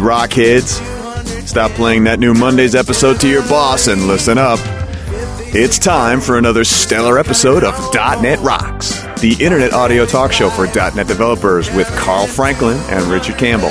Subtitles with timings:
[0.00, 1.46] Rockheads.
[1.46, 4.58] Stop playing that new Monday's episode to your boss and listen up.
[5.52, 10.66] It's time for another stellar episode of .NET Rocks, the internet audio talk show for
[10.66, 13.70] .NET developers with Carl Franklin and Richard Campbell.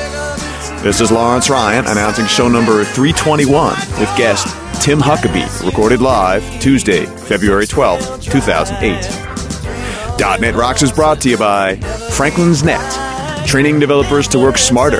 [0.83, 4.47] This is Lawrence Ryan announcing show number 321 with guest
[4.83, 10.41] Tim Huckaby, recorded live Tuesday, February 12th, 2008.
[10.41, 11.75] .NET Rocks is brought to you by
[12.11, 14.99] Franklin's Net, training developers to work smarter,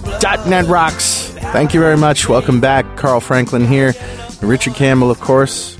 [0.47, 1.29] .NET Rocks.
[1.51, 2.27] Thank you very much.
[2.27, 2.97] Welcome back.
[2.97, 3.93] Carl Franklin here.
[4.41, 5.77] Richard Campbell, of course.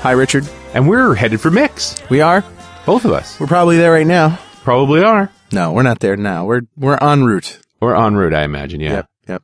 [0.00, 0.48] Hi, Richard.
[0.74, 1.96] And we're headed for Mix.
[2.08, 2.44] We are.
[2.88, 3.38] Both of us.
[3.38, 4.38] We're probably there right now.
[4.64, 5.30] Probably are.
[5.52, 6.46] No, we're not there now.
[6.46, 7.60] We're we're en route.
[7.82, 8.92] We're en route, I imagine, yeah.
[8.92, 9.06] Yep.
[9.28, 9.42] Yep.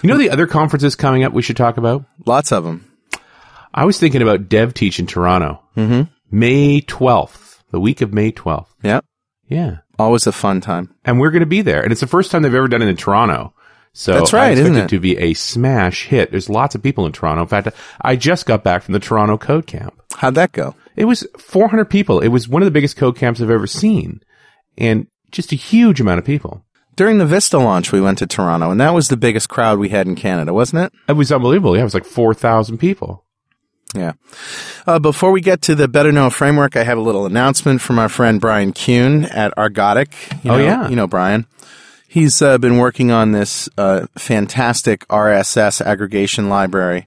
[0.00, 2.06] You know the other conferences coming up we should talk about?
[2.24, 2.90] Lots of them.
[3.74, 5.62] I was thinking about DevTeach in Toronto.
[5.76, 6.10] Mm-hmm.
[6.30, 8.68] May 12th, the week of May 12th.
[8.82, 9.04] Yep.
[9.46, 9.76] Yeah.
[9.98, 10.94] Always a fun time.
[11.04, 11.82] And we're going to be there.
[11.82, 13.52] And it's the first time they've ever done it in Toronto.
[13.92, 14.88] So That's right, I expect isn't it it?
[14.88, 16.30] to be a smash hit.
[16.30, 17.42] There's lots of people in Toronto.
[17.42, 17.68] In fact,
[18.00, 20.02] I just got back from the Toronto Code Camp.
[20.16, 20.74] How'd that go?
[20.96, 22.20] It was 400 people.
[22.20, 24.20] It was one of the biggest code camps I've ever seen.
[24.78, 26.64] And just a huge amount of people.
[26.96, 29.90] During the Vista launch, we went to Toronto, and that was the biggest crowd we
[29.90, 30.92] had in Canada, wasn't it?
[31.10, 31.74] It was unbelievable.
[31.76, 33.22] Yeah, it was like 4,000 people.
[33.94, 34.12] Yeah.
[34.86, 37.98] Uh, before we get to the Better Know framework, I have a little announcement from
[37.98, 40.14] our friend Brian Kuhn at Argotic.
[40.42, 40.88] You Oh, know, yeah.
[40.88, 41.46] You know Brian.
[42.08, 47.06] He's uh, been working on this uh, fantastic RSS aggregation library,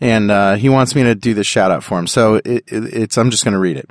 [0.00, 2.06] and uh, he wants me to do the shout out for him.
[2.06, 3.90] So it, it, it's I'm just going to read it.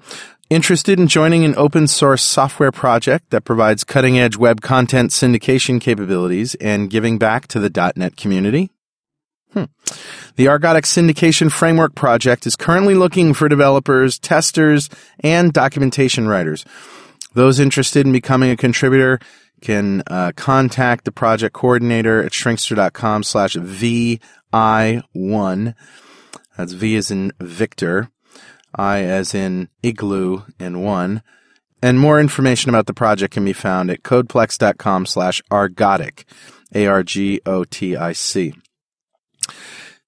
[0.49, 5.81] Interested in joining an open source software project that provides cutting edge web content syndication
[5.81, 8.69] capabilities and giving back to the .NET community?
[10.35, 14.89] The Argotic Syndication Framework project is currently looking for developers, testers,
[15.22, 16.66] and documentation writers.
[17.33, 19.19] Those interested in becoming a contributor
[19.61, 25.73] can uh, contact the project coordinator at shrinkster.com slash VI1.
[26.57, 28.09] That's V as in Victor,
[28.73, 31.21] I as in Igloo, and 1.
[31.81, 36.25] And more information about the project can be found at codeplex.com slash argotic,
[36.73, 38.53] A-R-G-O-T-I-C.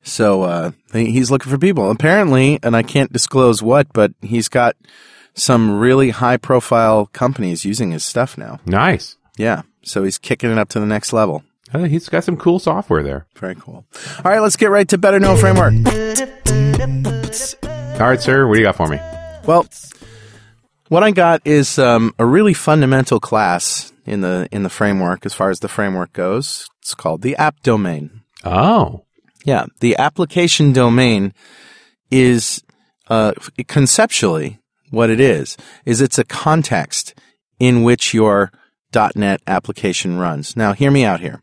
[0.02, 1.92] So uh, he's looking for people.
[1.92, 4.76] Apparently, and I can't disclose what, but he's got
[5.34, 8.60] some really high profile companies using his stuff now.
[8.66, 9.17] Nice.
[9.38, 9.62] Yeah.
[9.84, 11.44] So he's kicking it up to the next level.
[11.74, 13.26] Uh, he's got some cool software there.
[13.36, 13.86] Very cool.
[14.24, 15.74] All right, let's get right to Better Know Framework.
[18.00, 18.48] All right, sir.
[18.48, 19.00] What do you got for me?
[19.46, 19.66] Well,
[20.90, 25.34] what I got is um, a really fundamental class in the in the framework as
[25.34, 26.68] far as the framework goes.
[26.82, 28.22] It's called the app domain.
[28.46, 29.04] Oh,
[29.44, 31.34] Yeah, the application domain
[32.12, 32.64] is
[33.10, 33.34] uh,
[33.68, 34.60] conceptually
[34.92, 35.58] what it is.
[35.86, 37.14] Is it's a context
[37.60, 38.52] in which your
[38.94, 40.56] .NET application runs.
[40.56, 41.42] Now, hear me out here.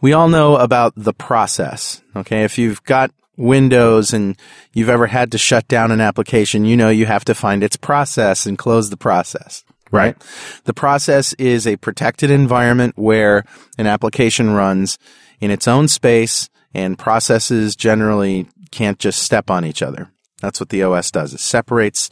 [0.00, 2.02] We all know about the process.
[2.14, 4.36] Okay, if you've got Windows and
[4.72, 7.76] you've ever had to shut down an application, you know you have to find its
[7.76, 9.64] process and close the process.
[9.90, 10.16] Right?
[10.64, 13.44] The process is a protected environment where
[13.78, 14.98] an application runs
[15.40, 20.10] in its own space and processes generally can't just step on each other.
[20.42, 21.32] That's what the OS does.
[21.32, 22.10] It separates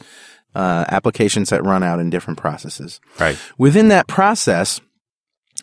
[0.57, 2.99] uh, applications that run out in different processes.
[3.19, 3.37] Right.
[3.59, 4.81] Within that process,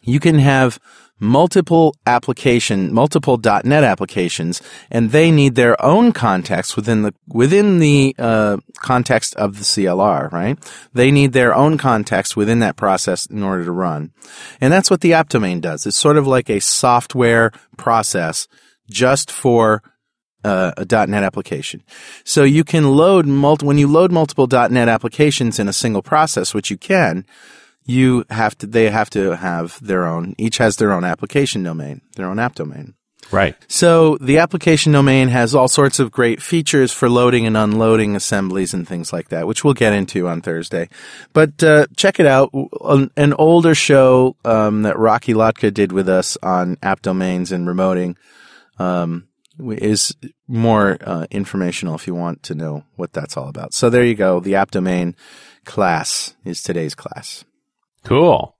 [0.02, 0.78] you can have
[1.18, 4.62] multiple application, multiple .NET applications,
[4.92, 10.30] and they need their own context within the within the uh, context of the CLR.
[10.30, 10.58] Right?
[10.92, 14.12] They need their own context within that process in order to run,
[14.60, 15.86] and that's what the app domain does.
[15.86, 18.46] It's sort of like a software process
[18.88, 19.82] just for
[20.44, 21.82] uh, a .NET application.
[22.24, 26.54] So you can load multi- when you load multiple .NET applications in a single process,
[26.54, 27.26] which you can.
[27.86, 28.66] You have to.
[28.66, 30.34] They have to have their own.
[30.38, 32.94] Each has their own application domain, their own app domain.
[33.30, 33.56] Right.
[33.68, 38.74] So the application domain has all sorts of great features for loading and unloading assemblies
[38.74, 40.88] and things like that, which we'll get into on Thursday.
[41.32, 42.50] But uh, check it out.
[42.82, 47.66] An, an older show um, that Rocky Lhotka did with us on app domains and
[47.66, 48.16] remoting
[48.78, 49.26] um,
[49.58, 50.14] is
[50.46, 53.74] more uh, informational if you want to know what that's all about.
[53.74, 54.40] So there you go.
[54.40, 55.16] The app domain
[55.64, 57.44] class is today's class.
[58.04, 58.56] Cool.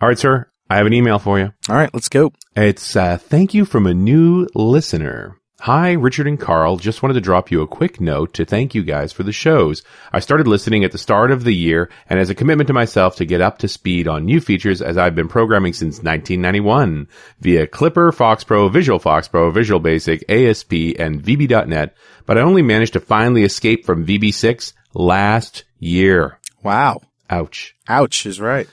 [0.00, 0.50] All right, sir.
[0.68, 1.52] I have an email for you.
[1.68, 2.32] All right, let's go.
[2.56, 5.36] It's uh, thank you from a new listener.
[5.60, 6.76] Hi, Richard and Carl.
[6.76, 9.82] Just wanted to drop you a quick note to thank you guys for the shows.
[10.12, 13.16] I started listening at the start of the year and as a commitment to myself
[13.16, 17.08] to get up to speed on new features as I've been programming since 1991
[17.40, 22.62] via Clipper, Fox Pro, Visual Fox Pro, Visual Basic, ASP, and VB.net, but I only
[22.62, 26.38] managed to finally escape from VB6 last year.
[26.62, 27.00] Wow.
[27.30, 27.74] Ouch.
[27.88, 28.68] Ouch is right.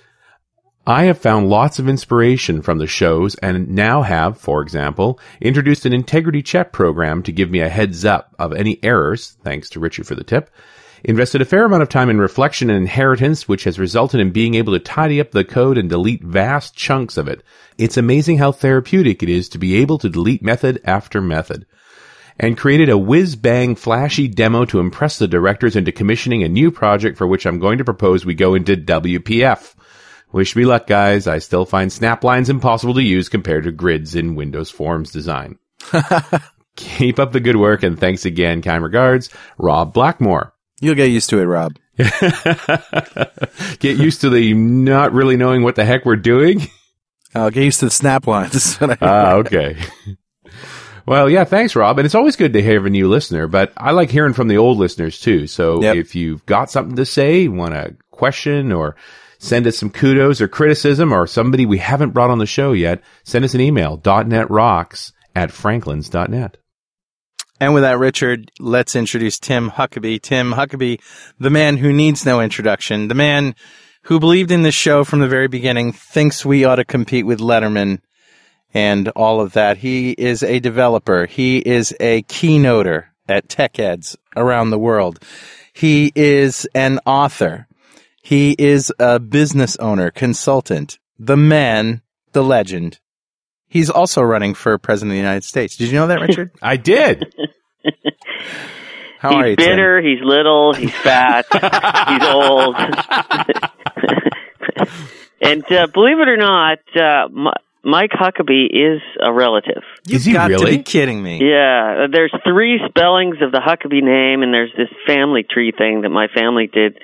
[0.86, 5.86] I have found lots of inspiration from the shows and now have, for example, introduced
[5.86, 9.80] an integrity check program to give me a heads up of any errors, thanks to
[9.80, 10.50] Richard for the tip.
[11.06, 14.56] Invested a fair amount of time in reflection and inheritance, which has resulted in being
[14.56, 17.44] able to tidy up the code and delete vast chunks of it.
[17.78, 21.66] It's amazing how therapeutic it is to be able to delete method after method.
[22.38, 26.72] And created a whiz bang flashy demo to impress the directors into commissioning a new
[26.72, 29.76] project for which I'm going to propose we go into WPF.
[30.34, 31.28] Wish me luck, guys.
[31.28, 35.60] I still find snap lines impossible to use compared to grids in Windows Forms design.
[36.76, 38.62] Keep up the good work and thanks again.
[38.64, 40.54] Kind regards, Rob Blackmore.
[40.82, 41.78] You'll get used to it, Rob.
[43.80, 46.62] Get used to the not really knowing what the heck we're doing.
[47.36, 48.78] I'll get used to the snap lines.
[49.02, 49.78] Ah, okay.
[51.06, 52.00] Well, yeah, thanks, Rob.
[52.00, 54.58] And it's always good to hear a new listener, but I like hearing from the
[54.58, 55.48] old listeners too.
[55.48, 55.96] So Yep.
[55.98, 58.96] if you've got something to say, want a question or
[59.44, 63.02] send us some kudos or criticism or somebody we haven't brought on the show yet,
[63.24, 66.58] send us an email, .netrocks at franklins.net.
[67.60, 70.22] and with that, Richard, let's introduce Tim Huckaby.
[70.22, 71.02] Tim Huckaby,
[71.40, 73.54] the man who needs no introduction, the man
[74.04, 77.40] who believed in this show from the very beginning, thinks we ought to compete with
[77.40, 78.00] Letterman
[78.74, 79.78] and all of that.
[79.78, 81.26] He is a developer.
[81.26, 85.20] He is a keynoter at tech eds around the world.
[85.74, 87.68] He is an author.
[88.26, 93.02] He is a business owner, consultant, the man, the legend.
[93.68, 95.76] He's also running for president of the United States.
[95.76, 96.52] Did you know that, Richard?
[96.62, 97.36] I did.
[99.20, 99.66] How he's are you, Tim?
[99.68, 100.02] bitter.
[100.02, 100.74] He's little.
[100.74, 101.46] He's fat.
[101.52, 102.76] he's old.
[105.42, 107.48] and uh, believe it or not, uh, M-
[107.84, 109.84] Mike Huckabee is a relative.
[110.08, 110.78] You've Is he got to really?
[110.78, 111.40] be kidding me.
[111.42, 116.10] Yeah, there's three spellings of the Huckabee name, and there's this family tree thing that
[116.10, 116.98] my family did.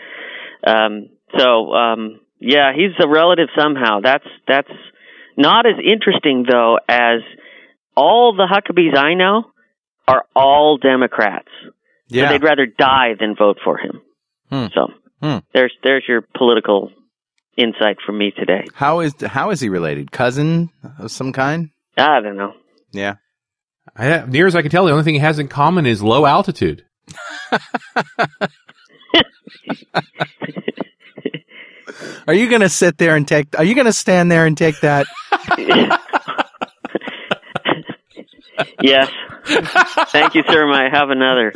[0.65, 3.99] Um, so, um, yeah, he's a relative somehow.
[4.03, 4.69] That's that's
[5.37, 7.19] not as interesting though as
[7.95, 9.43] all the Huckabees I know
[10.07, 11.49] are all Democrats.
[11.63, 11.71] So
[12.09, 12.29] Yeah.
[12.31, 14.01] they'd rather die than vote for him.
[14.49, 14.65] Hmm.
[14.73, 14.87] So
[15.21, 15.37] Hmm.
[15.53, 16.91] there's there's your political
[17.57, 18.65] insight from me today.
[18.73, 20.11] How is how is he related?
[20.11, 21.69] Cousin of some kind?
[21.97, 22.53] I don't know.
[22.91, 23.15] Yeah.
[23.97, 26.25] I, near as I can tell, the only thing he has in common is low
[26.25, 26.85] altitude.
[32.27, 33.58] Are you going to sit there and take?
[33.58, 35.08] Are you going to stand there and take that?
[38.81, 39.10] yes.
[40.12, 40.72] Thank you, sir.
[40.72, 41.53] I have another.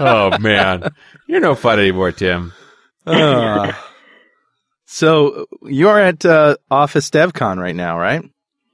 [0.00, 0.88] oh man,
[1.26, 2.52] you're no fun anymore, Tim.
[3.04, 3.72] Uh,
[4.86, 8.22] so you're at uh, Office DevCon right now, right?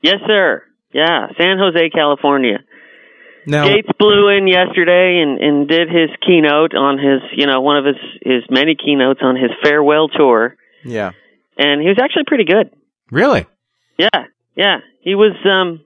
[0.03, 0.63] Yes, sir.
[0.93, 2.59] Yeah, San Jose, California.
[3.47, 7.77] Now, Gates blew in yesterday and, and did his keynote on his, you know, one
[7.77, 10.57] of his, his many keynotes on his farewell tour.
[10.85, 11.13] yeah.
[11.57, 12.71] And he was actually pretty good.
[13.11, 13.47] Really?
[13.97, 14.25] Yeah,
[14.57, 14.79] yeah.
[15.03, 15.81] He was, um,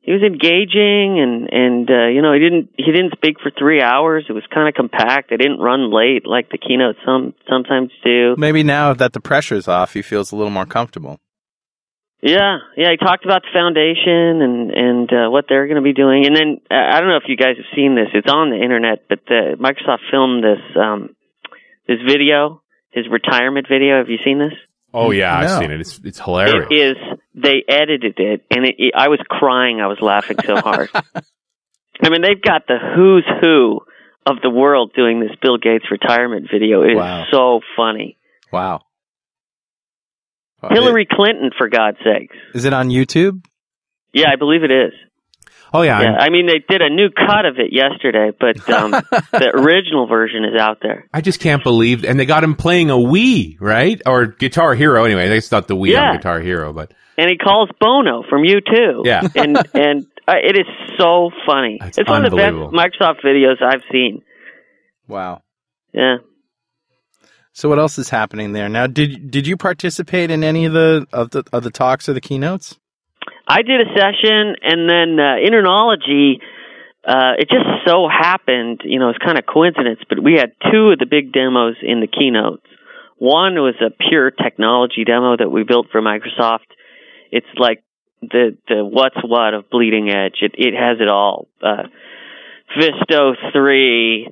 [0.00, 3.82] he was engaging and, and, uh, you know, he didn't, he didn't speak for three
[3.82, 4.26] hours.
[4.28, 5.32] It was kind of compact.
[5.32, 8.36] It didn't run late like the keynotes some, sometimes do.
[8.38, 11.18] Maybe now that the pressure's off, he feels a little more comfortable.
[12.22, 12.90] Yeah, yeah.
[12.90, 16.34] He talked about the foundation and and uh, what they're going to be doing, and
[16.34, 18.08] then uh, I don't know if you guys have seen this.
[18.14, 21.14] It's on the internet, but the Microsoft filmed this um,
[21.86, 23.98] this video, his retirement video.
[23.98, 24.54] Have you seen this?
[24.94, 25.46] Oh yeah, No.
[25.46, 25.80] I've seen it.
[25.80, 26.66] It's it's hilarious.
[26.70, 26.96] It is.
[27.34, 29.80] They edited it, and it, it, I was crying.
[29.82, 30.88] I was laughing so hard.
[30.94, 33.80] I mean, they've got the who's who
[34.24, 36.82] of the world doing this Bill Gates retirement video.
[36.82, 37.24] It is Wow.
[37.30, 38.16] so funny.
[38.50, 38.80] Wow.
[40.70, 42.36] Uh, Hillary Clinton, for God's sakes.
[42.54, 43.44] Is it on YouTube?
[44.12, 44.92] Yeah, I believe it is.
[45.74, 48.90] oh yeah, Yeah, I'm- mean they did a new cut of it yesterday, but um,
[49.32, 51.06] the original version is out there.
[51.12, 52.04] I just can't believe.
[52.04, 54.00] And they got him playing a Wii, right?
[54.06, 55.04] Or Guitar Hero.
[55.04, 56.10] Anyway, they not the Wii Yeah.
[56.10, 59.02] on Guitar Hero, but And he calls Bono from U2.
[59.04, 59.22] Yeah.
[59.34, 60.66] and and uh, it is
[60.98, 61.78] so funny.
[61.80, 62.54] That's it's one of the best.
[62.54, 64.22] Microsoft videos I've seen.
[65.08, 65.42] Wow.
[65.92, 66.16] Yeah.
[67.56, 68.86] So what else is happening there now?
[68.86, 72.20] Did did you participate in any of the of the of the talks or the
[72.20, 72.78] keynotes?
[73.48, 76.34] I did a session, and then uh, InterKnowlogy.
[77.08, 80.90] Uh, it just so happened, you know, it's kind of coincidence, but we had two
[80.90, 82.66] of the big demos in the keynotes.
[83.16, 86.68] One was a pure technology demo that we built for Microsoft.
[87.32, 87.82] It's like
[88.20, 90.42] the the what's what of bleeding edge.
[90.42, 91.48] It it has it all.
[91.62, 91.84] Uh,
[92.76, 94.28] VSTO three,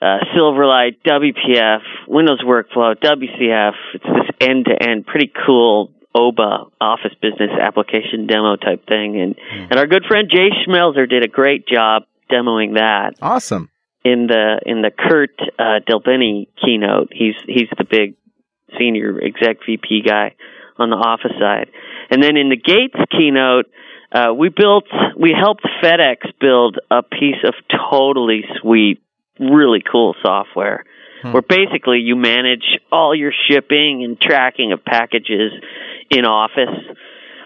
[0.00, 3.72] uh, Silverlight, WPF, Windows Workflow, WCF.
[3.94, 9.20] It's this end to end, pretty cool OBA office business application demo type thing.
[9.20, 9.36] And
[9.70, 13.70] and our good friend Jay Schmelzer did a great job demoing that Awesome.
[14.04, 17.10] in the in the Kurt uh, DelBene keynote.
[17.12, 18.14] He's he's the big
[18.78, 20.34] senior exec VP guy
[20.78, 21.68] on the office side.
[22.10, 23.66] And then in the Gates keynote,
[24.12, 24.84] uh, we built
[25.16, 27.54] we helped FedEx build a piece of
[27.90, 29.00] totally sweet,
[29.40, 30.84] really cool software.
[31.32, 35.52] Where basically you manage all your shipping and tracking of packages
[36.08, 36.74] in Office,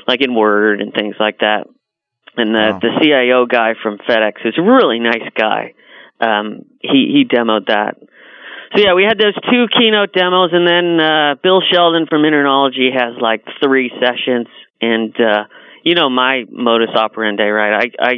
[0.07, 1.67] like in Word and things like that.
[2.37, 2.79] And the Wow.
[2.81, 5.75] the CIO guy from FedEx is a really nice guy
[6.21, 7.97] um, he he demoed that.
[8.75, 12.93] So yeah, we had those two keynote demos, and then uh, Bill Sheldon from InterKnowlogy
[12.93, 14.49] has like three sessions,
[14.81, 15.45] and uh,
[15.83, 17.91] you know my modus operandi, right?
[18.01, 18.13] I I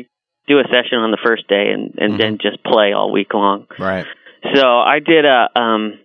[0.48, 3.66] do a session on the first day, and and then just play all week long.
[3.78, 4.06] Right.
[4.54, 5.98] So I did a um,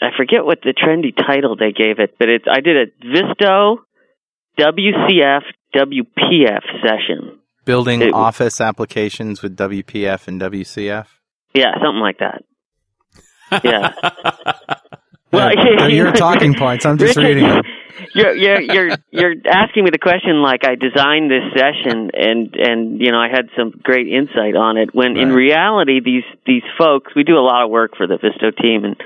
[0.00, 3.76] I forget what the trendy title they gave it, but it's I did a VSTO
[4.58, 5.42] WCF
[5.74, 7.38] WPF session.
[7.64, 11.06] Building It- office applications with WPF and WCF.
[11.54, 12.42] Yeah, something like that.
[13.64, 13.92] Yeah.
[15.32, 16.84] Well, they're your talking points.
[16.84, 17.62] I'm just Richard, reading them.
[18.16, 23.00] You're you're you're you're asking me the question like I designed this session and and
[23.00, 27.14] you know I had some great insight on it when in reality these these folks
[27.14, 28.96] we do a lot of work for the VSTO team and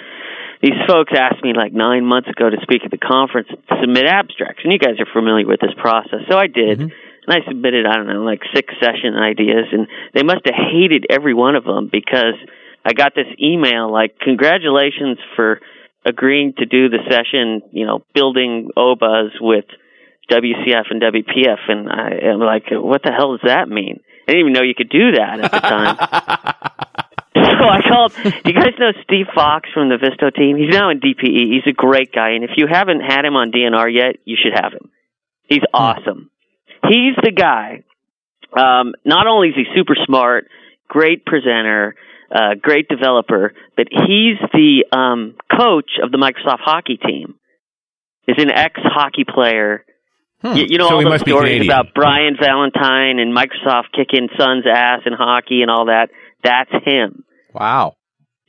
[0.63, 4.05] these folks asked me like nine months ago to speak at the conference to submit
[4.07, 4.61] abstracts.
[4.63, 6.21] And you guys are familiar with this process.
[6.29, 6.79] So I did.
[6.79, 6.93] Mm-hmm.
[7.27, 11.07] And I submitted I don't know like six session ideas and they must have hated
[11.11, 12.37] every one of them because
[12.85, 15.61] I got this email like congratulations for
[16.05, 19.67] agreeing to do the session, you know, building OBAs with
[20.31, 24.01] WCF and WPF, and I am like, what the hell does that mean?
[24.29, 25.97] I didn't even know you could do that at the time.
[27.35, 28.13] so I called.
[28.23, 30.57] Do you guys know Steve Fox from the VSTO team?
[30.57, 31.53] He's now in DPE.
[31.53, 34.53] He's a great guy, and if you haven't had him on DNR yet, you should
[34.55, 34.91] have him.
[35.49, 36.31] He's awesome.
[36.89, 37.83] He's the guy.
[38.57, 40.47] Um, not only is he super smart,
[40.89, 41.97] great presenter,
[42.35, 47.35] uh, great developer, but he's the um, coach of the Microsoft hockey team.
[48.29, 49.85] Is an ex hockey player.
[50.45, 53.93] You, you know So all he those must be stories about Brian Valentine and Microsoft
[53.95, 56.11] kicking Sun's ass in hockey and all that.
[56.45, 57.25] That's him.
[57.53, 57.95] Wow.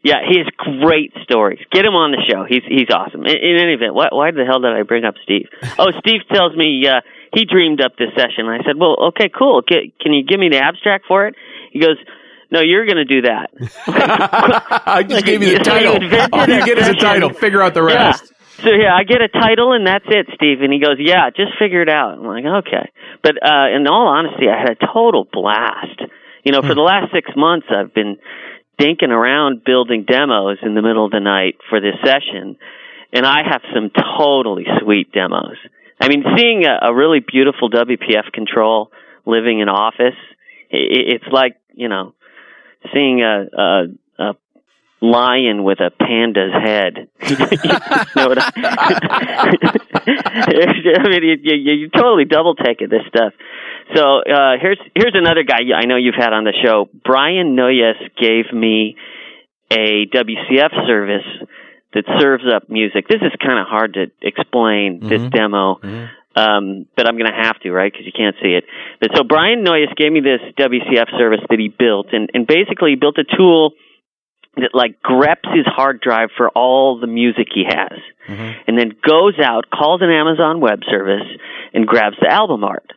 [0.04, 1.60] Yeah, he has great stories.
[1.72, 2.46] Get him on the show.
[2.48, 3.22] He's he's awesome.
[3.22, 5.48] In, in any event, why, why the hell did I bring up Steve?
[5.80, 7.02] Oh, Steve tells me uh,
[7.34, 8.46] he dreamed up this session.
[8.48, 9.62] I said, well, okay, cool.
[9.62, 11.36] Get, can you give me the abstract for it?
[11.72, 11.98] He goes,
[12.52, 13.50] no, you're going to do that.
[14.86, 15.96] I just gave you the So title.
[15.96, 17.30] invented All you get is a title.
[17.34, 18.08] Figure out the Yeah.
[18.08, 18.34] rest.
[18.64, 20.62] So yeah, I get a title and that's it, Steve.
[20.62, 22.92] And he goes, "Yeah, just figure it out." I'm like, "Okay."
[23.24, 25.98] But uh in all honesty, I had a total blast.
[26.44, 28.18] You know, for the last 6 months I've been
[28.80, 32.58] dinking around building demos in the middle of the night for this session,
[33.14, 35.58] and I have some totally sweet demos.
[36.00, 38.92] I mean, seeing a, a really beautiful WPF control
[39.26, 40.18] living in office,
[40.74, 42.14] i i- it's like, you know,
[42.94, 43.84] seeing a, a,
[44.20, 44.34] a
[45.02, 47.08] lion with a panda's head.
[47.30, 47.36] you
[48.16, 49.56] know I,
[50.06, 53.34] I mean, you, you, you totally double take it, this stuff.
[53.96, 56.90] So uh, here's here's another guy I know you've had on the show.
[57.04, 58.96] Brian Noyes gave me
[59.72, 61.26] a WCF service
[61.94, 63.08] that serves up music.
[63.10, 65.32] This is kind of hard to explain this Mhm.
[65.32, 65.76] demo.
[65.84, 66.10] Mhm.
[66.36, 67.92] Um, but I'm going to have to, right?
[67.92, 68.64] Because you can't see it.
[69.02, 72.92] But so Brian Noyes gave me this WCF service that he built, and and basically
[72.92, 73.74] he built a tool
[74.56, 78.00] that like greps his hard drive for all the music he has,
[78.68, 81.28] and then goes out, calls an Amazon Web Service,
[81.74, 82.92] and grabs the album art.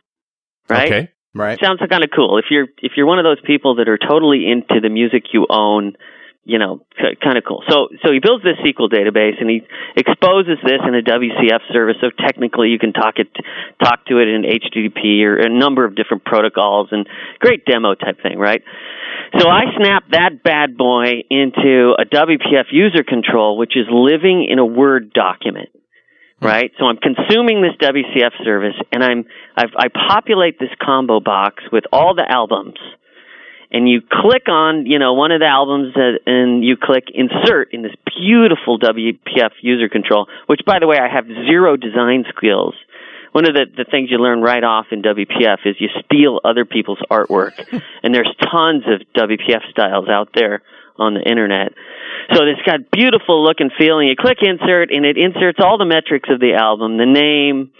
[0.69, 0.91] Right?
[0.91, 1.11] Okay.
[1.33, 1.59] Right.
[1.61, 2.37] sounds kind of cool.
[2.37, 5.45] If you're if you're one of those people that are totally into the music you
[5.49, 5.97] own,
[6.45, 6.85] you know,
[7.21, 7.63] kind of cool.
[7.67, 9.65] So so he builds this SQL database and he
[9.97, 11.97] exposes this in a WCF service.
[12.01, 13.27] So technically, you can talk it
[13.83, 17.07] talk to it in HTTP or a number of different protocols and
[17.39, 18.61] great demo type thing, right?
[19.39, 24.59] So I snap that bad boy into a WPF user control, which is living in
[24.59, 25.69] a Word document
[26.41, 26.71] right?
[26.77, 29.25] So I'm consuming this WCF service, and I'm
[29.57, 32.77] I've, I populate this combo box with all the albums,
[33.71, 37.73] and you click on you know one of the albums, that, and you click insert
[37.73, 40.27] in this beautiful WPF user control.
[40.47, 42.75] Which, by the way, I have zero design skills.
[43.31, 46.63] One of the, the things you learn right off in WPF is you steal other
[46.63, 47.59] people's artwork,
[48.03, 50.61] and there's tons of WPF styles out there
[50.97, 51.73] on the internet.
[52.33, 55.77] So it's got beautiful look and feel, and you click insert, and it inserts all
[55.77, 57.71] the metrics of the album, the name,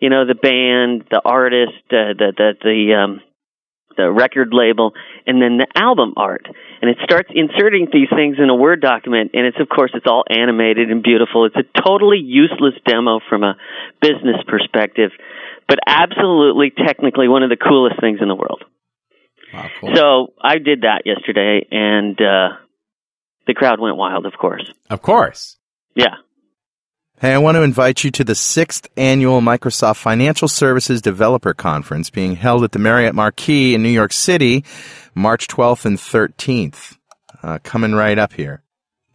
[0.00, 3.20] you know, the band, the artist, uh, the the the um,
[3.96, 4.92] the record label,
[5.26, 6.46] and then the album art.
[6.80, 10.06] And it starts inserting these things in a Word document, and it's of course it's
[10.06, 11.46] all animated and beautiful.
[11.46, 13.56] It's a totally useless demo from a
[14.00, 15.10] business perspective,
[15.68, 18.64] but absolutely technically one of the coolest things in the world.
[19.52, 19.96] Wow, cool.
[19.96, 22.58] So I did that yesterday, and uh,
[23.46, 24.68] the crowd went wild, of course.
[24.90, 25.56] Of course.
[25.94, 26.16] Yeah.
[27.24, 32.10] Hey, I want to invite you to the sixth annual Microsoft Financial Services Developer Conference
[32.10, 34.62] being held at the Marriott Marquis in New York City,
[35.14, 36.98] March 12th and 13th.
[37.42, 38.62] Uh, coming right up here.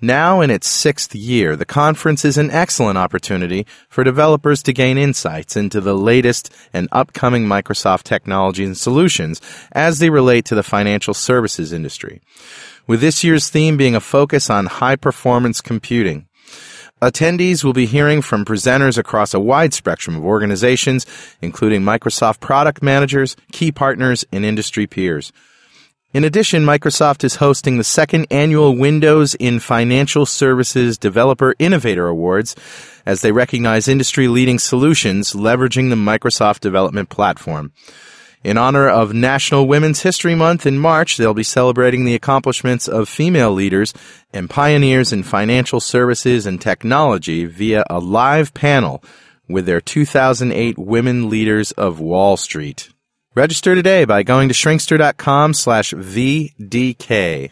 [0.01, 4.97] Now in its sixth year, the conference is an excellent opportunity for developers to gain
[4.97, 9.39] insights into the latest and upcoming Microsoft technology and solutions
[9.71, 12.21] as they relate to the financial services industry.
[12.87, 16.28] With this year's theme being a focus on high performance computing.
[17.01, 21.05] Attendees will be hearing from presenters across a wide spectrum of organizations,
[21.41, 25.31] including Microsoft product managers, key partners, and industry peers.
[26.11, 32.55] In addition, Microsoft is hosting the second annual Windows in Financial Services Developer Innovator Awards
[33.05, 37.71] as they recognize industry leading solutions leveraging the Microsoft development platform.
[38.41, 43.09] In honor of National Women's History Month in March, they'll be celebrating the accomplishments of
[43.09, 43.93] female leaders
[44.31, 49.03] and pioneers in financial services and technology via a live panel
[49.49, 52.89] with their 2008 Women Leaders of Wall Street.
[53.35, 57.51] Register today by going to shrinkster.com slash VDK.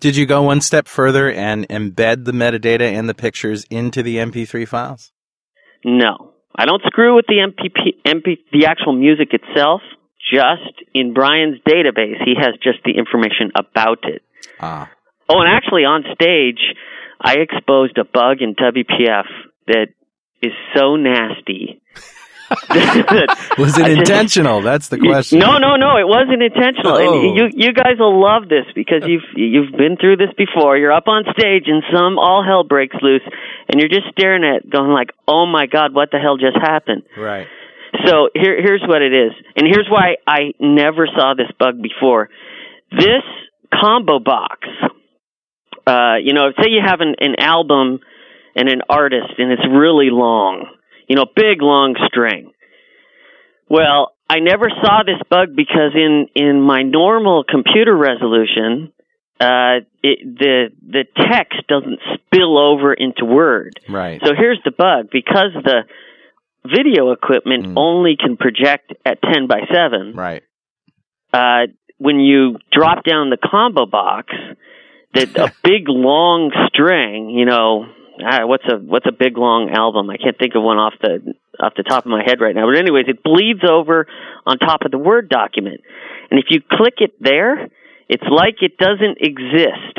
[0.00, 4.16] Did you go one step further and embed the metadata and the pictures into the
[4.16, 5.12] MP3 files?
[5.84, 9.82] No, I don't screw with the MPP, MP, the actual music itself.
[10.32, 14.22] Just in Brian's database, he has just the information about it.
[14.58, 14.90] Ah.
[15.28, 16.60] Oh, and actually on stage,
[17.20, 19.26] I exposed a bug in WPF
[19.68, 19.88] that
[20.42, 21.80] is so nasty.
[23.58, 24.60] Was it intentional?
[24.60, 25.38] That's the question.
[25.38, 25.96] No, no, no.
[25.96, 26.94] It wasn't intentional.
[26.94, 27.24] Oh.
[27.26, 30.76] And you you guys will love this because you've you've been through this before.
[30.76, 33.22] You're up on stage and some all hell breaks loose,
[33.68, 36.56] and you're just staring at, it going like, "Oh my God, what the hell just
[36.56, 37.46] happened?" Right.
[38.04, 42.28] So here, here's what it is, and here's why I never saw this bug before.
[42.90, 43.22] This
[43.72, 44.68] combo box,
[45.86, 48.00] uh, you know, say you have an, an album
[48.54, 50.66] and an artist, and it's really long,
[51.08, 52.52] you know, big long string.
[53.68, 58.92] Well, I never saw this bug because in in my normal computer resolution,
[59.40, 63.78] uh, it, the the text doesn't spill over into Word.
[63.88, 64.20] Right.
[64.24, 65.82] So here's the bug because the
[66.64, 67.74] video equipment Mm.
[67.76, 70.14] only can project at 10 by 7.
[70.14, 70.42] Right.
[71.32, 71.66] Uh,
[71.98, 74.34] when you drop down the combo box,
[75.14, 77.86] that a big long string, you know,
[78.24, 80.10] ah, what's a what's a big long album?
[80.10, 82.66] I can't think of one off the off the top of my head right now.
[82.66, 84.06] But anyways, it bleeds over
[84.44, 85.80] on top of the Word document.
[86.30, 87.68] And if you click it there,
[88.08, 89.98] it's like it doesn't exist.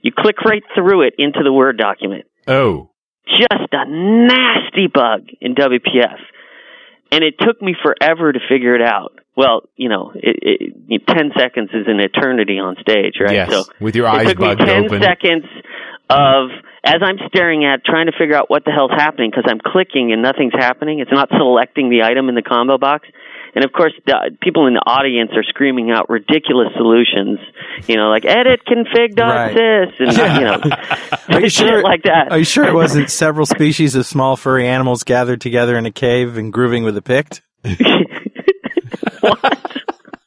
[0.00, 2.90] You click right through it into the Word document Oh.
[3.28, 6.18] just a nasty bug in WPF.
[7.12, 9.18] And it took me forever to figure it out.
[9.36, 13.32] Well, you know, it, it, 10 seconds is an eternity on stage, right?
[13.34, 13.50] Yes.
[13.50, 15.02] So with your it eyes took me 10 open.
[15.02, 15.44] seconds
[16.10, 16.50] of,
[16.84, 20.12] as I'm staring at, trying to figure out what the hell's happening because I'm clicking
[20.12, 20.98] and nothing's happening.
[21.00, 23.06] It's not selecting the item in the combo box.
[23.54, 27.38] and of course, the, people in the audience are screaming out ridiculous solutions.
[27.86, 29.56] You know, like edit config dot Right.
[29.56, 30.60] sys and you know,
[31.36, 31.82] Are you sure?
[31.82, 32.28] like that.
[32.30, 35.92] Are you sure it wasn't several species of small furry animals gathered together in a
[35.92, 37.42] cave and grooving with a pict?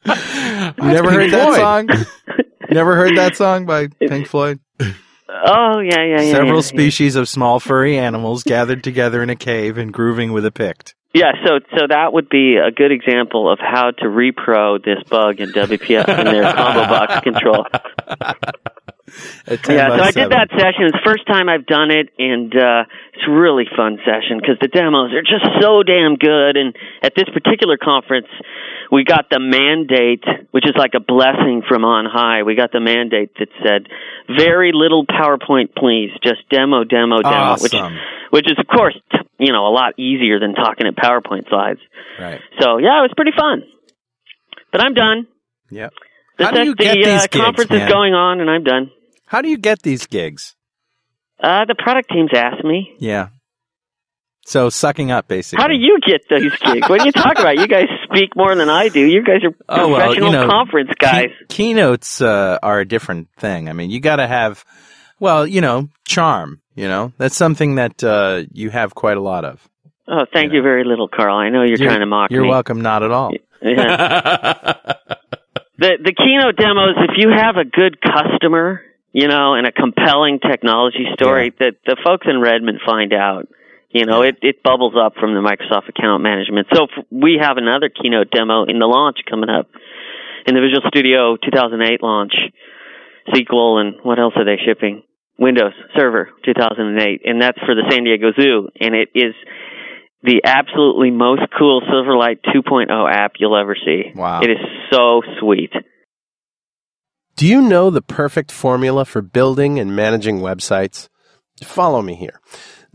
[0.06, 1.58] You never heard Pink that Floyd.
[1.96, 2.46] song?
[2.70, 4.60] never heard that song by Pink Floyd?
[5.46, 6.32] Oh yeah, yeah, yeah.
[6.32, 10.46] Several yeah, species of small furry animals gathered together in a cave and grooving with
[10.46, 10.94] a pict.
[11.14, 15.40] Yeah, so so that would be a good example of how to repro this bug
[15.40, 17.66] in WPF in their combo box control.
[19.46, 20.22] At 10 Yeah, so I 7.
[20.22, 20.88] did that session.
[20.88, 24.56] It's the first time I've done it, and uh, it's a really fun session because
[24.60, 26.56] the demos are just so damn good.
[26.56, 28.28] And at this particular conference,
[28.90, 32.42] we got the mandate, which is like a blessing from on high.
[32.44, 33.88] We got the mandate that said,
[34.28, 36.10] "Very little PowerPoint, please.
[36.22, 37.98] Just demo, demo, demo." Which, Awesome.
[38.30, 41.80] which is of course, t- you know, a lot easier than talking at PowerPoint slides.
[42.18, 42.40] Right.
[42.60, 43.64] So yeah, it was pretty fun.
[44.72, 45.26] But I'm done.
[45.70, 45.92] Yep.
[46.38, 47.82] The, How do you the get uh, these gigs, conference man?
[47.82, 48.90] is going on, and I'm done.
[49.26, 50.54] How do you get these gigs?
[51.42, 52.94] Uh, the product teams asked me.
[52.98, 53.28] Yeah.
[54.46, 55.62] So sucking up, basically.
[55.62, 56.88] How do you get those gigs?
[56.88, 57.56] What are you talking about?
[57.58, 59.00] You guys speak more than I do.
[59.00, 61.30] You guys are Oh, well, professional you know, conference guys.
[61.48, 63.68] Key- keynotes uh, are a different thing.
[63.70, 64.64] I mean, you got to have,
[65.18, 66.60] well, you know, charm.
[66.74, 69.66] You know, that's something that uh, you have quite a lot of.
[70.08, 71.36] oh, thank you very little, Carl.
[71.38, 72.48] I know you're, trying to mock You're me.
[72.48, 72.80] welcome.
[72.82, 73.30] Not at all.
[73.62, 74.82] Yeah.
[75.78, 76.96] the the keynote demos.
[77.08, 78.82] If you have a good customer,
[79.12, 83.48] you know, and a compelling technology story, that the folks in Redmond find out.
[83.90, 86.66] You know, it it bubbles up from the Microsoft account management.
[86.74, 89.70] So f- we have another keynote demo in the launch coming up
[90.46, 92.34] in the Visual Studio 2008 launch.
[93.28, 95.02] SQL and what else are they shipping?
[95.38, 99.34] Windows Server 2008, and that's for the San Diego Zoo, and it is
[100.24, 104.10] the absolutely most cool Silverlight 2.0 app you'll ever see.
[104.14, 104.40] Wow.
[104.40, 104.58] It is
[104.90, 105.70] so sweet.
[107.36, 111.08] Do you know the perfect formula for building and managing websites?
[111.62, 112.40] Follow me here.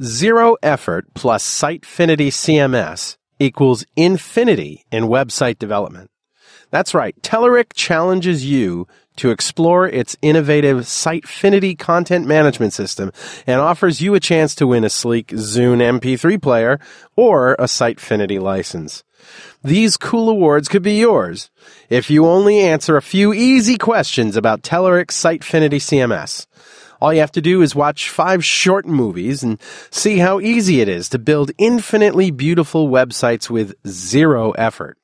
[0.01, 6.09] Zero effort plus Sitefinity CMS equals infinity in website development.
[6.71, 7.19] That's right.
[7.21, 13.11] Telerik challenges you to explore its innovative Sitefinity content management system
[13.45, 16.79] and offers you a chance to win a sleek Zune MP3 player
[17.15, 19.03] or a Sitefinity license.
[19.63, 21.49] These cool awards could be yours
[21.89, 26.47] if you only answer a few easy questions about Telerik's Sitefinity CMS.
[27.01, 30.89] All you have to do is watch five short movies and see how easy it
[30.89, 34.98] is to build infinitely beautiful websites with zero effort.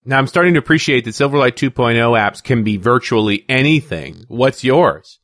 [0.05, 4.25] Now I'm starting to appreciate that Silverlight 2.0 apps can be virtually anything.
[4.27, 5.19] What's yours?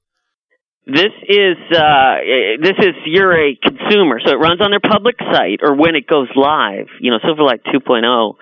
[0.87, 2.15] This is uh,
[2.63, 6.07] this is you're a consumer, so it runs on their public site or when it
[6.07, 6.87] goes live.
[7.01, 8.35] You know, Silverlight 2.0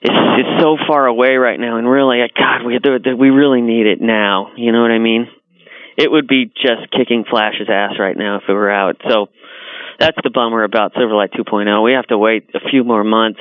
[0.00, 2.78] is is so far away right now, and really, God, we
[3.14, 4.52] we really need it now.
[4.56, 5.28] You know what I mean?
[5.98, 8.96] It would be just kicking Flash's ass right now if it were out.
[9.06, 9.26] So
[10.00, 11.84] that's the bummer about Silverlight 2.0.
[11.84, 13.40] We have to wait a few more months.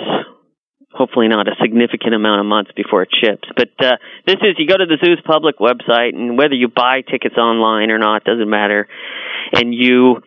[0.94, 3.48] Hopefully not a significant amount of months before it ships.
[3.56, 7.02] But uh, this is you go to the zoo's public website, and whether you buy
[7.02, 8.88] tickets online or not doesn't matter.
[9.54, 10.22] And you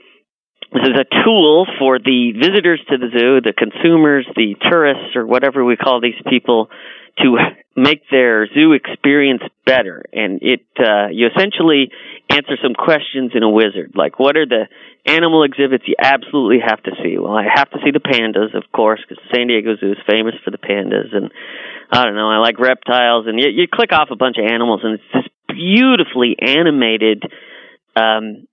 [0.72, 5.26] this is a tool for the visitors to the zoo, the consumers, the tourists, or
[5.26, 6.70] whatever we call these people,
[7.18, 7.37] to
[7.76, 10.04] make their zoo experience better.
[10.12, 11.90] And it, uh, you essentially
[12.28, 14.68] answer some questions in a wizard, like what are the
[15.06, 17.18] animal exhibits you absolutely have to see?
[17.18, 20.35] Well, I have to see the pandas, of course, because San Diego Zoo is famous
[20.44, 21.30] for the pandas, and
[21.90, 24.80] I don't know, I like reptiles, and you, you click off a bunch of animals,
[24.85, 27.24] and it's this beautifully animated.
[27.96, 28.46] Um,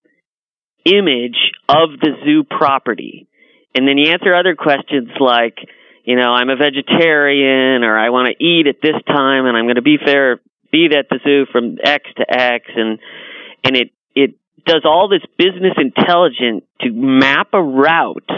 [0.96, 3.28] image of the zoo property.
[3.76, 5.58] And then you answer other questions like,
[6.04, 9.66] you know, I'm a vegetarian or I want to eat at this time and I'm
[9.66, 10.40] going to be fair,
[10.72, 13.00] be at the zoo from X to X and,
[13.64, 18.30] and it, it does all this business intelligence to map a route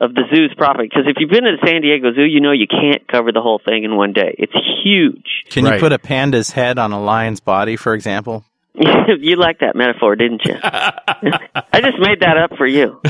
[0.00, 0.88] of the zoo's property.
[0.88, 3.40] Because if you've been to the San Diego Zoo, you know you can't cover the
[3.40, 4.34] whole thing in one day.
[4.38, 4.52] It's
[4.84, 5.44] huge.
[5.50, 5.74] Can Right.
[5.74, 8.44] you put a panda's head on a lion's body, for example?
[9.20, 10.54] you liked that metaphor, didn't you?
[10.62, 13.00] I just made that up for you.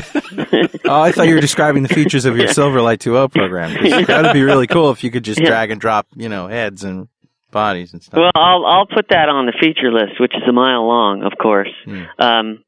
[0.85, 3.73] Oh, I thought you were describing the features of your Silverlight 2.0 program.
[4.05, 5.47] That'd be really cool if you could just Yeah.
[5.47, 7.07] drag and drop, you know, heads and
[7.51, 8.17] bodies and stuff.
[8.17, 11.33] Well, I'll I'll put that on the feature list, which is a mile long, of
[11.41, 11.71] course.
[11.85, 12.03] Hmm.
[12.19, 12.63] Um,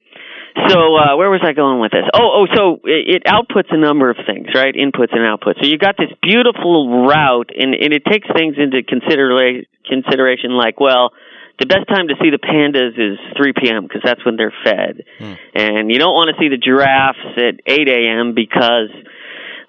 [0.67, 2.03] So uh, where was I going with this?
[2.13, 4.75] Oh, oh, so it, it outputs a number of things, right?
[4.75, 5.61] Inputs and outputs.
[5.63, 10.79] So you got this beautiful route, and, and it takes things into considera- consideration, like,
[10.79, 11.11] well,
[11.61, 13.83] the best time to see the pandas is 3 p.m.
[13.83, 15.33] because that's when they're fed, hmm.
[15.53, 18.33] and you don't want to see the giraffes at 8 a.m.
[18.33, 18.89] because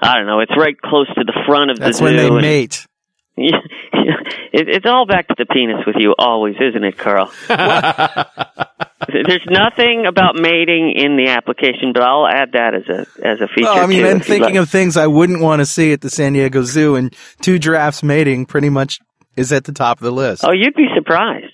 [0.00, 2.16] I don't know, it's right close to the front of That's the zoo.
[2.16, 2.86] That's when they mate.
[3.34, 4.16] Yeah,
[4.52, 7.32] it, it's all back to the penis with you, always, isn't it, Carl?
[7.48, 13.48] There's nothing about mating in the application, but I'll add that as a as a
[13.48, 13.64] feature.
[13.64, 14.62] Well, I mean, too, I'm thinking like.
[14.62, 18.02] of things I wouldn't want to see at the San Diego Zoo, and two giraffes
[18.02, 18.98] mating pretty much
[19.36, 20.44] is at the top of the list.
[20.44, 21.51] Oh, you'd be surprised.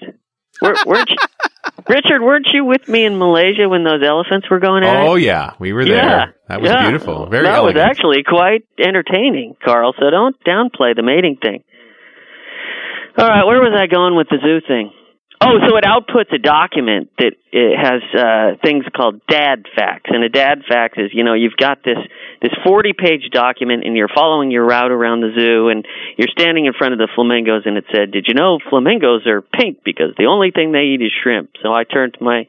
[0.63, 1.17] Were, weren't you,
[1.89, 2.21] Richard?
[2.23, 5.23] Weren't you with me in Malaysia when those elephants were going at Oh it?
[5.23, 5.97] yeah, we were there.
[5.97, 6.89] Yeah, That was yeah.
[6.89, 7.27] beautiful.
[7.27, 7.77] Very that elegant.
[7.77, 9.95] was actually quite entertaining, Carl.
[9.99, 11.63] So don't downplay the mating thing.
[13.19, 14.93] All right, where was I going with the zoo thing?
[15.41, 20.25] Oh, so it outputs a document that it has uh, things called DAD facts, and
[20.25, 21.99] a DAD fact is, you know, you've got this
[22.41, 25.85] this 40 page document, and you're following your route around the zoo, and
[26.17, 29.43] you're standing in front of the flamingos, and it said, "Did you know flamingos are
[29.43, 32.47] pink because the only thing they eat is shrimp?" So I turned to my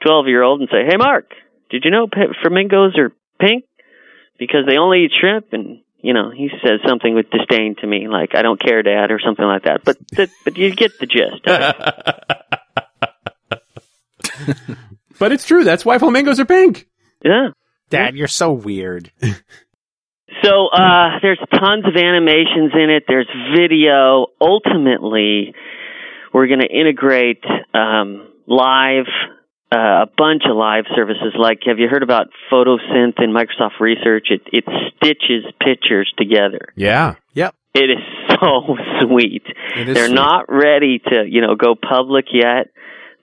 [0.00, 1.32] 12 year old and say, "Hey, Mark,
[1.70, 2.06] did you know
[2.42, 3.64] flamingos are pink
[4.38, 8.06] because they only eat shrimp?" And you know, he says something with disdain to me,
[8.08, 9.82] like "I don't care, Dad" or something like that.
[9.84, 11.42] But th- but you get the gist.
[15.18, 15.64] but it's true.
[15.64, 16.86] That's why flamingos are pink.
[17.24, 17.48] yeah.
[17.90, 19.10] Dad, you're so weird.
[20.42, 23.04] So uh, there's tons of animations in it.
[23.08, 24.26] There's video.
[24.40, 25.54] Ultimately,
[26.32, 29.06] we're going to integrate um, live,
[29.74, 31.34] uh, a bunch of live services.
[31.38, 34.28] Like, have you heard about PhotoSynth and Microsoft Research?
[34.30, 34.64] It it
[34.96, 36.68] stitches pictures together.
[36.76, 37.14] Yeah.
[37.32, 37.54] Yep.
[37.74, 38.04] It is
[38.40, 39.42] so sweet.
[39.76, 40.14] It is They're sweet.
[40.14, 42.68] not ready to, you know, go public yet,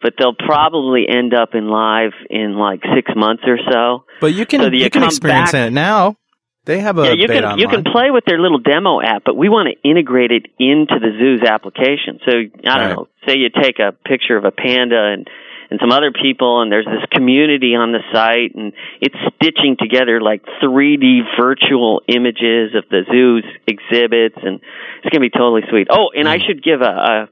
[0.04, 4.04] but they'll probably end up in live in like six months or so.
[4.22, 6.18] But you can So you you can experience back- it now.
[6.66, 9.36] They have a yeah, you can you can play with their little demo app, but
[9.36, 12.20] we want to integrate it into the zoo's application.
[12.26, 12.96] So I don't Right.
[12.96, 15.28] know, say you take a picture of a panda and
[15.70, 20.22] and some other people, and there's this community on the site, and it's stitching together
[20.22, 24.62] like 3D virtual images of the zoo's exhibits, and
[25.02, 25.88] it's gonna be totally sweet.
[25.89, 26.44] Oh, and I hmm.
[26.46, 26.86] should give a.
[26.86, 27.30] a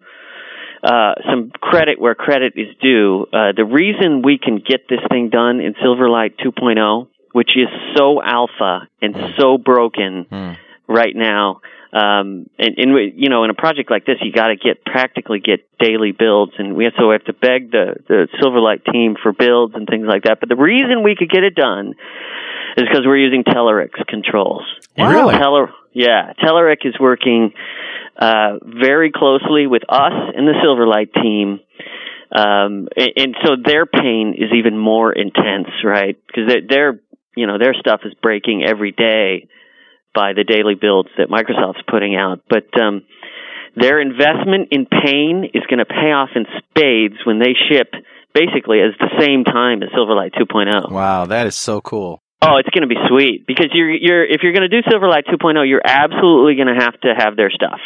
[0.84, 3.26] uh, some credit where credit is due.
[3.32, 8.22] Uh, the reason we can get this thing done in Silverlight 2.0, which is so
[8.22, 10.52] alpha and so broken Hmm.
[10.88, 11.62] right now,
[11.94, 15.40] um, and, and you know, in a project like this, you got to get practically
[15.40, 19.16] get daily builds, and we have, so we have to beg the the Silverlight team
[19.22, 20.40] for builds and things like that.
[20.40, 21.96] But the reason we could get it done
[22.78, 24.64] is because we're using Telerik's controls.
[24.98, 25.36] Really?
[25.36, 27.52] Teler, yeah, Telerik is working
[28.18, 31.60] uh, very closely with us and the Silverlight team.
[32.34, 36.18] Um, and, and so their pain is even more intense, right?
[36.28, 37.00] Because their,
[37.36, 39.48] you know, their stuff is breaking every day
[40.14, 42.42] by the daily builds that Microsoft's putting out.
[42.50, 43.04] But um,
[43.76, 47.92] their investment in pain is going to pay off in spades when they ship
[48.34, 50.92] basically at the same time as Silverlight 2.0.
[50.92, 52.22] Wow, that is so cool.
[52.42, 55.30] Oh, it's going to be sweet because you're you're if you're going to do Silverlight
[55.30, 57.80] 2.0, you're absolutely going to have to have their stuff.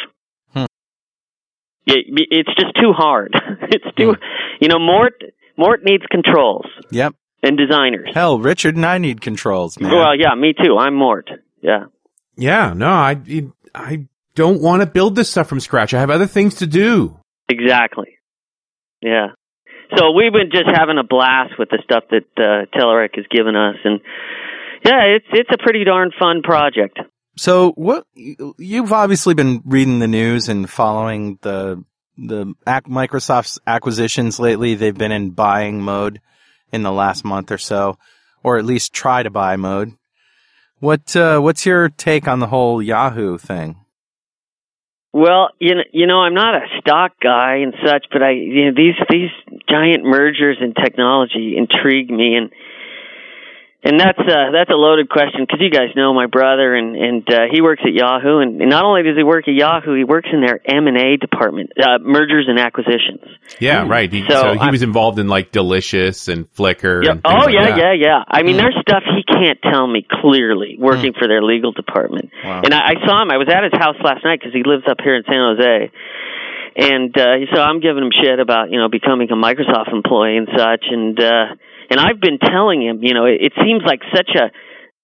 [1.86, 3.32] It's just too hard.
[3.62, 4.14] it's too,
[4.60, 5.22] you know, Mort
[5.56, 7.14] Mort needs controls Yep.
[7.42, 8.10] and designers.
[8.12, 9.92] Hell, Richard and I need controls, man.
[9.92, 10.76] Well, yeah, me too.
[10.78, 11.30] I'm Mort.
[11.62, 11.84] Yeah.
[12.36, 12.72] Yeah.
[12.74, 13.16] No, I
[13.74, 15.94] I don't want to build this stuff from scratch.
[15.94, 17.18] I have other things to do.
[17.48, 18.18] Exactly.
[19.00, 19.28] Yeah.
[19.96, 23.54] So we've been just having a blast with the stuff that uh, Telerik has given
[23.54, 24.00] us, and
[24.84, 26.98] yeah, it's it's a pretty darn fun project.
[27.36, 31.84] So what you've obviously been reading the news and following the
[32.18, 34.74] the Microsoft's acquisitions lately.
[34.74, 36.20] They've been in buying mode
[36.72, 37.98] in the last month or so,
[38.42, 39.92] or at least try to buy mode.
[40.78, 43.76] What uh, what's your take on the whole Yahoo thing?
[45.12, 48.66] Well, you know, you know, I'm not a stock guy and such, but I, you
[48.66, 49.30] know, these these
[49.68, 52.50] giant mergers in technology intrigue me, and
[53.86, 57.22] and that's uh, that's a loaded question because you guys know my brother, and and
[57.32, 60.02] uh, he works at Yahoo, and, and not only does he work at Yahoo, he
[60.04, 63.22] works in their M and A department, uh, mergers and acquisitions.
[63.60, 64.12] Yeah, right.
[64.12, 67.04] He, So so, he I'm- was involved in like Delicious and Flickr.
[67.04, 67.12] Yeah.
[67.12, 67.78] And Oh like yeah, that.
[67.78, 68.24] yeah, yeah.
[68.26, 72.30] I mean, there's stuff he can't tell me clearly working for their legal department.
[72.44, 72.62] Wow.
[72.64, 73.30] And I, I saw him.
[73.30, 75.90] I was at his house last night because he lives up here in San Jose.
[76.76, 80.48] And uh, so I'm giving him shit about you know becoming a Microsoft employee and
[80.56, 80.84] such.
[80.90, 81.44] And uh,
[81.90, 84.50] and I've been telling him, you know, it, it seems like such a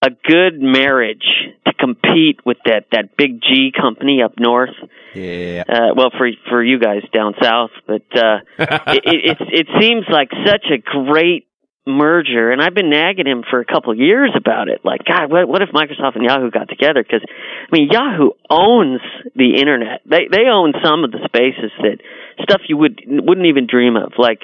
[0.05, 1.25] a good marriage
[1.65, 4.75] to compete with that that big G company up north.
[5.15, 5.63] Yeah.
[5.69, 10.07] Uh, well, for for you guys down south, but uh, it, it it it seems
[10.11, 11.47] like such a great
[11.87, 14.81] merger, and I've been nagging him for a couple of years about it.
[14.85, 17.03] Like, God, what, what if Microsoft and Yahoo got together?
[17.03, 19.01] Because I mean, Yahoo owns
[19.35, 20.03] the internet.
[20.09, 21.99] They they own some of the spaces that
[22.43, 24.15] stuff you would wouldn't even dream of.
[24.19, 24.41] Like,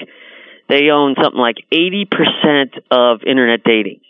[0.68, 4.00] they own something like eighty percent of internet dating.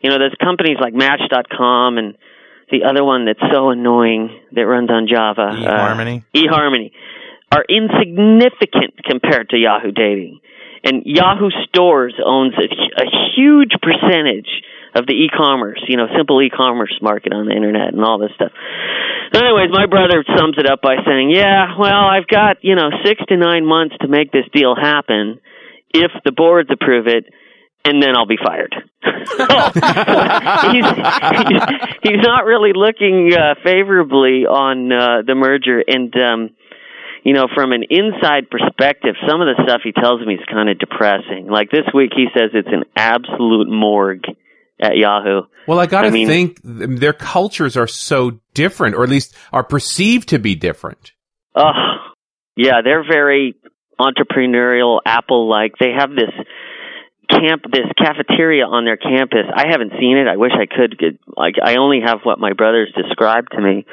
[0.00, 2.16] You know, there's companies like Match.com and
[2.70, 6.22] the other one that's so annoying that runs on Java, eHarmony?
[6.22, 6.92] uh, eHarmony,
[7.52, 10.40] are insignificant compared to Yahoo Dating.
[10.84, 12.66] And Yahoo Stores owns a,
[13.02, 14.50] a huge percentage
[14.94, 18.52] of the e-commerce, you know, simple e-commerce market on the internet and all this stuff.
[19.34, 23.20] Anyways, my brother sums it up by saying, "Yeah, well, I've got you know six
[23.28, 25.40] to nine months to make this deal happen
[26.04, 27.24] if the boards approve it."
[27.86, 28.74] and then I'll be fired.
[29.04, 30.84] he's,
[32.02, 36.50] he's not really looking uh, favorably on uh, the merger, and um,
[37.26, 40.68] you know, from an inside perspective, some of the stuff he tells me is kind
[40.68, 41.48] of depressing.
[41.48, 44.24] Like this week, he says it's an absolute morgue
[44.80, 45.42] at Yahoo.
[45.66, 49.34] Well, I got to I mean- think their cultures are so different, or at least
[49.52, 51.12] are perceived to be different.
[51.54, 51.72] Oh,
[52.56, 53.54] yeah, they're very
[53.98, 55.74] entrepreneurial, Apple-like.
[55.78, 56.32] They have this
[57.28, 59.46] camp, this cafeteria on their campus.
[59.54, 60.28] I haven't seen it.
[60.28, 61.18] I wish I could.
[61.36, 63.86] Like, I only have what my brothers described to me,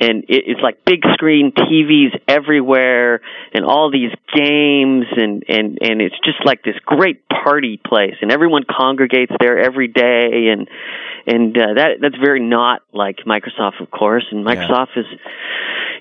[0.00, 3.20] and it, it's like big screen TVs everywhere,
[3.52, 8.32] and all these games, and and and it's just like this great party place, and
[8.32, 10.68] everyone congregates there every day, and
[11.26, 15.06] and uh, that that's very not like Microsoft, of course, and Microsoft is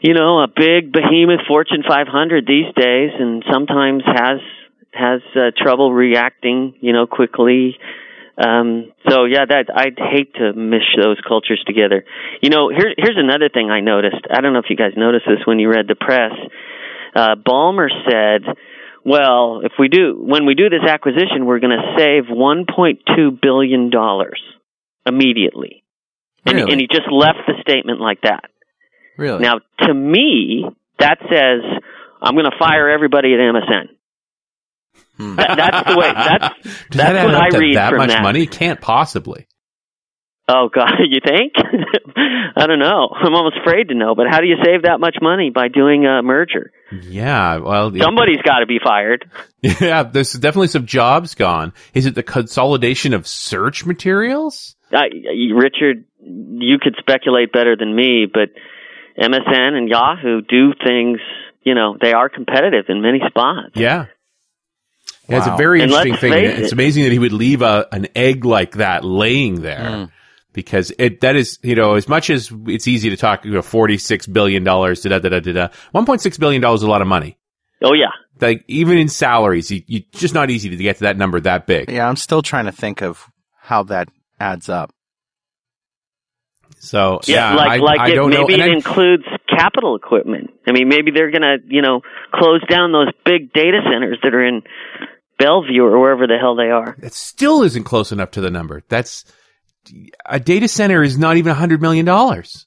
[0.02, 4.40] you know, a big behemoth Fortune 500 these days, and sometimes has
[4.94, 7.78] has uh, trouble reacting, you know, quickly.
[8.38, 12.06] Um, so yeah, that I'd hate to mish those cultures together.
[12.42, 14.26] You know, here here's another thing I noticed.
[14.32, 16.32] I don't know if you guys noticed this when you read the press.
[17.14, 18.44] Uh, Ballmer said,
[19.04, 23.90] "Well, if we do when we do this acquisition, we're going to save 1.2 billion
[23.90, 24.42] dollars
[25.06, 25.84] immediately."
[26.46, 26.72] And, Really?
[26.72, 28.46] and he just left the statement like that.
[29.20, 29.42] Really?
[29.42, 30.66] Now, to me,
[30.98, 31.62] that says
[32.22, 33.90] I'm going to fire everybody at MSN.
[35.18, 35.36] Hmm.
[35.36, 36.12] That, that's the way.
[36.14, 38.24] That's Does that's that what up I to read that from much that.
[38.24, 38.48] money?
[38.48, 39.46] Can't possibly.
[40.48, 41.54] Oh God, you think?
[42.56, 43.10] I don't know.
[43.14, 44.16] I'm almost afraid to know.
[44.16, 46.72] But how do you save that much money by doing a merger?
[47.04, 49.30] Yeah, well, Somebody's got to be fired.
[49.62, 51.74] yeah, there's definitely some jobs gone.
[51.94, 54.76] Is it the consolidation of search materials?
[54.92, 55.06] I,
[55.54, 58.50] Richard, you could speculate better than me, but
[59.20, 61.20] MSN and Yahoo do things.
[61.64, 63.72] You know, they are competitive in many spots.
[63.76, 64.06] Yeah.
[65.28, 66.32] Yeah, It's a very And interesting thing.
[66.32, 69.90] face It's amazing that he would leave a, an egg like that laying there.
[69.92, 70.04] Hmm.
[70.54, 73.60] Because it, that is, you know, as much as it's easy to talk, you know,
[73.60, 77.38] $46 billion, da da da da da da, $1.6 billion is a lot of money.
[77.84, 78.10] Oh yeah.
[78.42, 81.68] Like, even in salaries, you, you just not easy to get to that number that
[81.68, 81.92] big.
[81.92, 83.28] yeah, I'm still trying to think of
[83.62, 84.92] how that adds up.
[86.82, 89.96] So, Yeah, yeah, like I, like I it, don't maybe And it I- includes capital
[89.96, 90.52] equipment.
[90.68, 92.02] I mean, maybe they're gonna you know
[92.34, 94.62] close down those big data centers that are in
[95.38, 96.96] Bellevue or wherever the hell they are.
[97.00, 98.82] That still isn't close enough to the number.
[98.90, 99.26] That's
[100.26, 102.66] a data center is not even a hundred million dollars.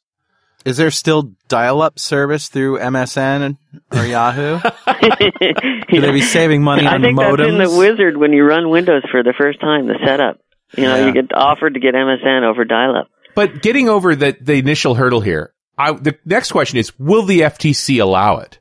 [0.64, 3.57] Is there still dial-up service through MSN
[3.92, 4.61] or Yahoo?
[4.87, 7.37] Could they be saving money I on think modems?
[7.38, 9.87] that's in the wizard when you run Windows for the first time.
[9.88, 10.38] The setup.
[10.77, 11.07] You know, Yeah.
[11.07, 13.09] you get offered to get MSN over dial-up.
[13.35, 17.40] But getting over the the initial hurdle here, I, the next question is: Will the
[17.40, 18.59] FTC allow it?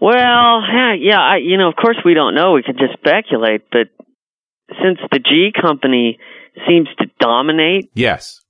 [0.00, 0.60] Well,
[1.00, 2.52] yeah, I, you know, of course we don't know.
[2.52, 3.88] We can just speculate, but
[4.82, 6.18] since the G company
[6.68, 8.40] seems to dominate, Yes.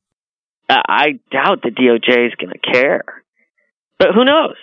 [0.68, 3.04] I I doubt the DOJ is going to care.
[3.98, 4.56] But who knows?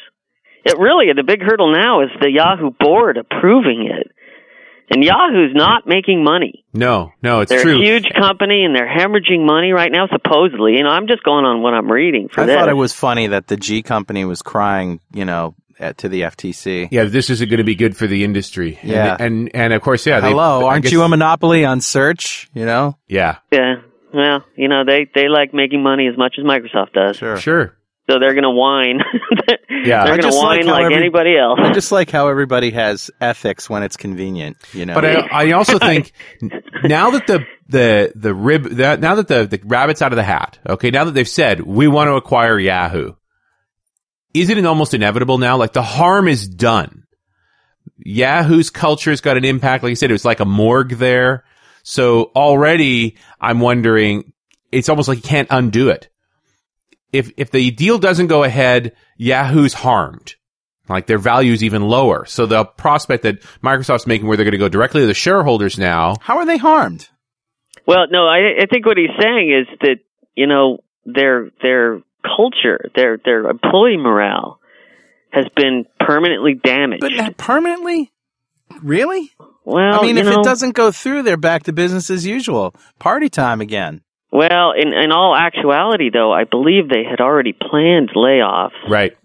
[0.65, 4.12] It really the big hurdle now is the Yahoo board approving it,
[4.91, 6.63] and Yahoo's not making money.
[6.73, 7.12] No.
[7.23, 7.39] No.
[7.41, 7.80] It's They're true.
[7.82, 10.73] a huge company and they're hemorrhaging money right now, supposedly.
[10.77, 12.56] You know, I'm just going on what I'm reading for I this.
[12.56, 16.21] thought it was funny that the G company was crying, you know, at, to the
[16.21, 16.89] FTC.
[16.91, 18.77] Yeah, this isn't going to be good for the industry.
[18.84, 19.15] Yeah.
[19.19, 20.19] and and, of course, yeah.
[20.19, 22.49] they- Hello, aren't guess- you a monopoly on search?
[22.54, 23.38] You know, Yeah.
[23.51, 23.75] Yeah.
[24.13, 27.15] Well, you know, they they like making money as much as Microsoft does.
[27.41, 27.77] Sure.
[28.12, 29.00] So they're going to whine.
[29.84, 30.06] Yeah.
[30.06, 31.60] They're going to like whine how like, every- anybody else.
[31.62, 34.58] I just like how everybody has ethics when it's convenient.
[34.74, 36.12] You know, But I, I also think
[36.84, 40.24] now that the the the rib that now that the the rabbit's out of the
[40.24, 43.14] hat, okay, now that they've said we want to acquire Yahoo,
[44.36, 45.57] is it almost inevitable now?
[45.57, 47.05] Like the harm is done.
[47.97, 49.84] Yahoo's culture's got an impact.
[49.84, 51.43] Like I said, it was like a morgue there.
[51.84, 54.34] So already I'm wondering,
[54.72, 56.09] it's almost like you can't undo it.
[57.12, 60.36] If if the deal doesn't go ahead, Yahoo's harmed.
[60.89, 62.26] Like their value is even lower.
[62.26, 65.78] So the prospect that Microsoft's making where they're going to go directly to the shareholders
[65.78, 66.16] now.
[66.22, 67.07] How are they harmed?
[67.88, 69.97] Well, no, I, I think what he's saying is that
[70.36, 74.59] you know their their culture, their their employee morale
[75.32, 77.01] has been permanently damaged.
[77.01, 78.12] But permanently?
[78.82, 79.32] Really?
[79.64, 82.76] well, I mean, if know, it doesn't go through, they're back to business as usual.
[82.99, 84.01] Party time again.
[84.32, 89.15] Well, in in all actuality, though, I believe they had already planned layoffs Right.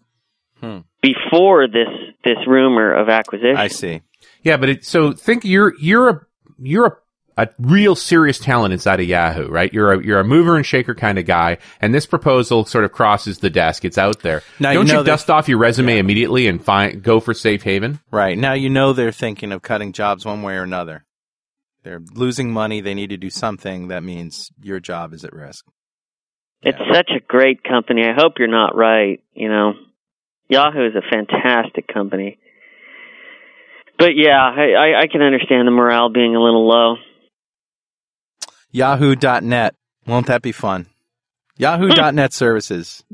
[0.61, 0.79] Hmm.
[1.03, 1.89] before this
[2.25, 3.57] this rumor of acquisition.
[3.57, 4.01] I see.
[4.43, 6.21] Yeah, but it, so think you're you're a
[6.59, 6.87] you're
[7.37, 9.73] a, a real serious talent inside of Yahoo, right?
[9.73, 12.93] You're a you're a mover and shaker kind of guy, and this proposal sort of
[12.93, 13.85] crosses the desk.
[13.85, 14.43] It's out there.
[14.59, 17.63] Now, Don't you, know that- dust off your resume immediately and find go for safe
[17.63, 18.01] haven?
[18.11, 18.39] Right.
[18.39, 21.05] Now you know they're thinking of cutting jobs one way or another.
[21.87, 22.81] They're losing money.
[22.81, 23.89] They need to do something.
[23.89, 25.65] That means your job is at risk.
[26.63, 28.03] It's such a great company.
[28.03, 29.23] I hope you're not right.
[29.35, 29.75] You know,
[30.49, 32.39] Yahoo is a fantastic company.
[34.01, 36.97] But yeah, I, I, I can understand the morale being a little low.
[38.73, 39.77] Yahoo.net.
[40.09, 40.87] Won't that be fun?
[41.57, 43.05] Yahoo.net services.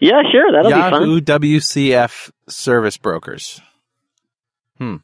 [0.00, 1.02] Yeah, sure, that'll be fun.
[1.02, 3.60] Yahoo WCF service brokers.
[4.78, 4.96] Hmm.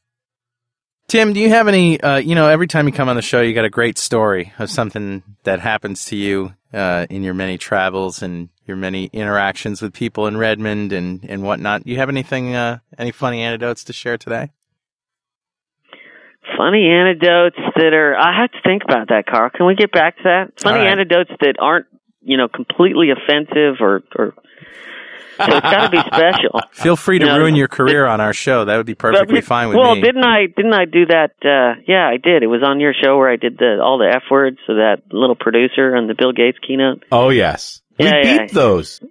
[1.12, 3.42] Tim, do you have any, uh, you know, every time you come on the show,
[3.42, 7.58] you got a great story of something that happens to you uh, in your many
[7.58, 11.84] travels and your many interactions with people in Redmond and, and whatnot.
[11.84, 14.52] Do you have anything, uh, any funny anecdotes to share today?
[16.56, 18.16] Funny anecdotes that are.
[18.16, 19.50] I have to think about that, Carl.
[19.50, 20.62] Can we get back to that?
[20.62, 20.92] Funny right.
[20.92, 21.88] anecdotes that aren't,
[22.22, 24.02] you know, completely offensive or.
[24.16, 24.32] or
[25.38, 26.60] so it's got to be special.
[26.72, 28.64] Feel free to You know, ruin your career on our show.
[28.64, 30.00] That would be perfectly But- fine with well, me.
[30.02, 30.46] didn't I?
[30.46, 31.32] Didn't I do that?
[31.44, 32.42] Uh, yeah, I did.
[32.42, 34.58] It was on your show where I did the all the f words.
[34.66, 37.04] So that little producer on the Bill Gates keynote.
[37.12, 38.38] Oh yes, we Yeah, yeah.
[38.42, 39.00] beat those.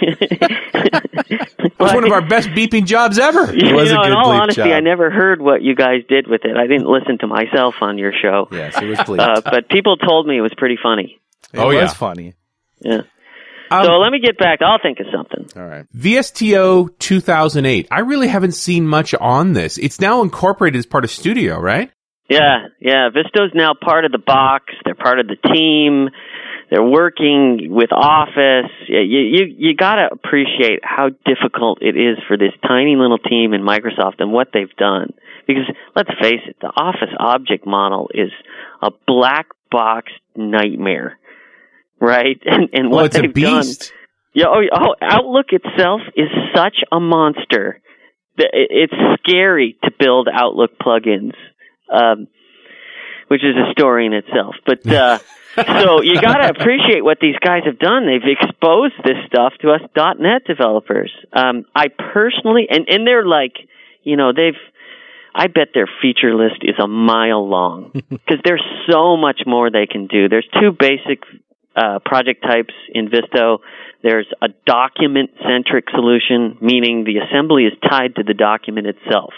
[0.00, 3.52] It was one of our best beeping jobs ever.
[3.58, 4.72] You was a know, in good all honesty, job.
[4.72, 6.56] I never heard what you guys did with it.
[6.56, 8.48] I didn't listen to myself on your show.
[8.52, 9.20] yes, it was bleeped.
[9.20, 11.20] Uh, but people told me it was pretty funny.
[11.52, 11.86] it oh, was yeah.
[11.88, 12.34] funny.
[12.80, 13.00] Yeah.
[13.70, 14.60] Um, so let me get back.
[14.62, 15.60] I'll think of something.
[15.60, 15.86] All right.
[15.96, 17.88] VSTO 2008.
[17.90, 19.78] I really haven't seen much on this.
[19.78, 21.90] It's now incorporated as part of Studio, right?
[22.28, 23.08] Yeah, yeah.
[23.08, 24.66] VSTO's now part of the box.
[24.84, 26.08] They're part of the team.
[26.70, 28.70] They're working with Office.
[28.88, 33.54] You you you got to appreciate how difficult it is for this tiny little team
[33.54, 35.14] in Microsoft and what they've done.
[35.46, 35.64] Because
[35.96, 38.30] let's face it, the Office object model is
[38.82, 41.17] a black box nightmare,
[42.00, 42.40] right?
[42.46, 43.62] And and Well, what they've done.
[43.62, 43.92] beast.
[44.34, 47.80] Yeah, oh, oh, Outlook itself is such a monster.
[48.36, 51.32] It's scary to build Outlook plugins,
[51.92, 52.28] um,
[53.26, 54.54] which is a story in itself.
[54.64, 55.18] But uh,
[55.56, 58.06] so you got to appreciate what these guys have done.
[58.06, 61.10] They've exposed this stuff to us .NET developers.
[61.32, 63.54] Um, I personally, and and they're like,
[64.04, 64.54] you know, they've.
[65.34, 69.86] I bet their feature list is a mile long because there's so much more they
[69.86, 70.28] can do.
[70.28, 71.22] There's two basic
[71.76, 73.58] uh, project types in VSTO.
[74.02, 79.32] There's a document centric solution, meaning the assembly is tied to the document itself.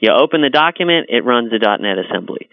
[0.00, 2.48] You open the document, it runs the .NET assembly.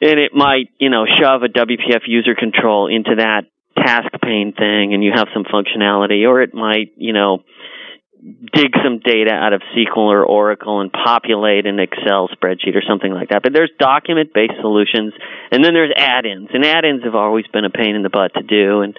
[0.00, 3.46] And it might, you know, shove a WPF user control into that
[3.76, 7.42] task pane thing and you have some functionality, or it might, you know,
[8.24, 13.12] dig some data out of SQL or Oracle and populate an Excel spreadsheet or something
[13.12, 13.42] like that.
[13.42, 15.12] But there's document based solutions,
[15.50, 18.42] and then there's add-ins, and add-ins have always been a pain in the butt to
[18.42, 18.96] do, and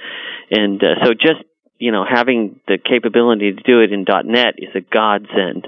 [0.51, 1.41] and uh, so just
[1.79, 5.65] you know having the capability to do it in .NET is a godsend.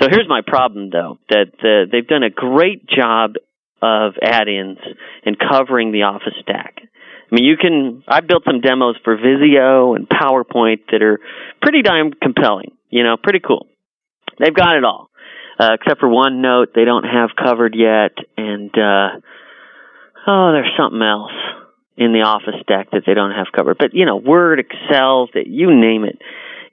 [0.00, 3.34] So here's my problem though that uh, they've done a great job
[3.82, 4.78] of add-ins
[5.24, 6.76] and covering the Office stack.
[6.78, 8.04] I mean, you can.
[8.06, 11.18] I built some demos for Visio and PowerPoint that are
[11.60, 12.72] pretty damn compelling.
[12.90, 13.66] You know, pretty cool.
[14.38, 15.10] They've got it all,
[15.58, 19.20] uh, except for OneNote they don't have covered yet, and uh,
[20.26, 21.32] oh, there's something else
[21.96, 23.76] in the Office deck that they don't have covered.
[23.78, 26.18] But you know, Word, Excel, that you name it.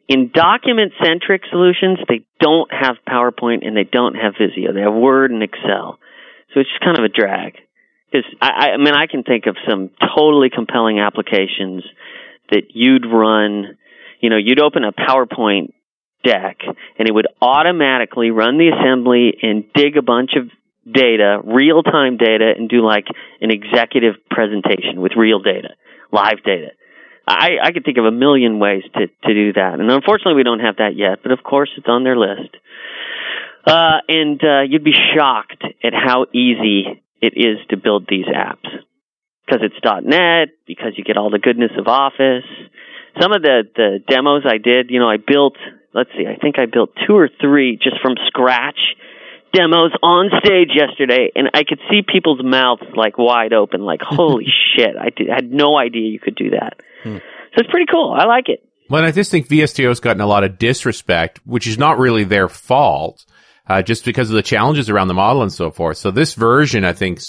[0.07, 4.71] In document-centric solutions, they don't have PowerPoint and they don't have Visio.
[4.71, 5.99] They have Word and Excel,
[6.53, 7.55] so it's just kind of a drag
[8.11, 11.83] because I, I mean I can think of some totally compelling applications
[12.51, 13.77] that you'd run.
[14.21, 15.73] You know, you'd open a PowerPoint
[16.27, 16.57] deck
[16.99, 20.49] and it would automatically run the assembly and dig a bunch of
[20.91, 23.07] data, real time data, and do like
[23.41, 25.69] an executive presentation with real data,
[26.11, 26.69] live data.
[27.27, 29.79] I, I could think of a million ways to, to do that.
[29.79, 32.55] And unfortunately, we don't have that yet, but of course, it's on their list.
[33.65, 38.69] Uh, and uh, you'd be shocked at how easy it is to build these apps
[39.45, 42.47] because it's .NET, because you get all the goodness of Office.
[43.19, 45.57] Some of the the demos I did, you know, I built
[45.97, 48.79] let's see, I think I built two or three just from scratch
[49.51, 54.45] demos on stage yesterday, and I could see people's mouths like wide open, like holy
[54.75, 54.95] shit!
[54.95, 56.75] I, did, I had no idea you could do that.
[57.55, 58.15] So it's pretty cool.
[58.17, 58.63] I like it.
[58.89, 62.23] Well, and I just think VSTO's gotten a lot of disrespect, which is not really
[62.23, 63.25] their fault,
[63.67, 65.97] uh, just because of the challenges around the model and so forth.
[65.97, 67.19] So this version, I think,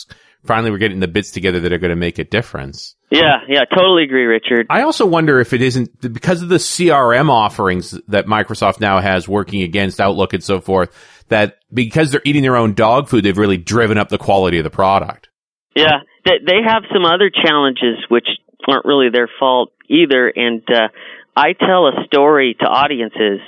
[0.45, 2.95] finally we're getting the bits together that are going to make a difference.
[3.11, 4.67] Yeah, yeah, totally agree, Richard.
[4.69, 9.27] I also wonder if it isn't because of the CRM offerings that Microsoft now has
[9.27, 10.95] working against Outlook and so forth,
[11.29, 14.65] that because they're eating their own dog food, they've really driven up the quality of
[14.65, 15.29] the product.
[15.75, 18.27] Yeah, they, they have some other challenges which
[18.69, 20.29] aren't really their fault either.
[20.29, 20.89] And uh,
[21.37, 23.41] I tell a story to audiences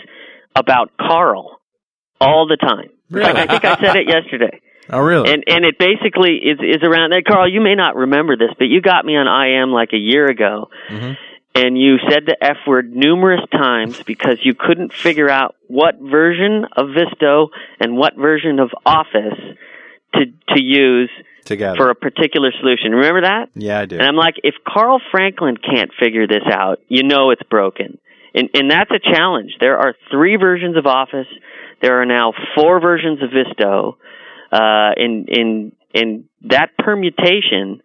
[0.56, 1.60] about Carl
[2.20, 2.90] all the time.
[3.10, 4.60] In fact, I think I said it yesterday.
[4.92, 5.32] Oh, really?
[5.32, 7.24] And and it basically is is around that.
[7.26, 10.26] Carl, you may not remember this, but you got me on IM like a year
[10.26, 11.12] ago, mm-hmm.
[11.54, 16.66] and you said the F word numerous times because you couldn't figure out what version
[16.76, 19.38] of VSTO and what version of Office
[20.14, 21.10] to to use
[21.44, 21.76] Together.
[21.76, 22.92] for a particular solution.
[22.92, 23.50] Remember that?
[23.54, 23.96] yeah, I do.
[23.96, 27.98] And I'm like, if Carl Franklin can't figure this out, you know it's broken.
[28.34, 29.52] And and that's a challenge.
[29.60, 31.26] There are three versions of Office.
[31.82, 33.96] There are now four versions of VSTO.
[34.52, 37.82] Uh, and in in that permutation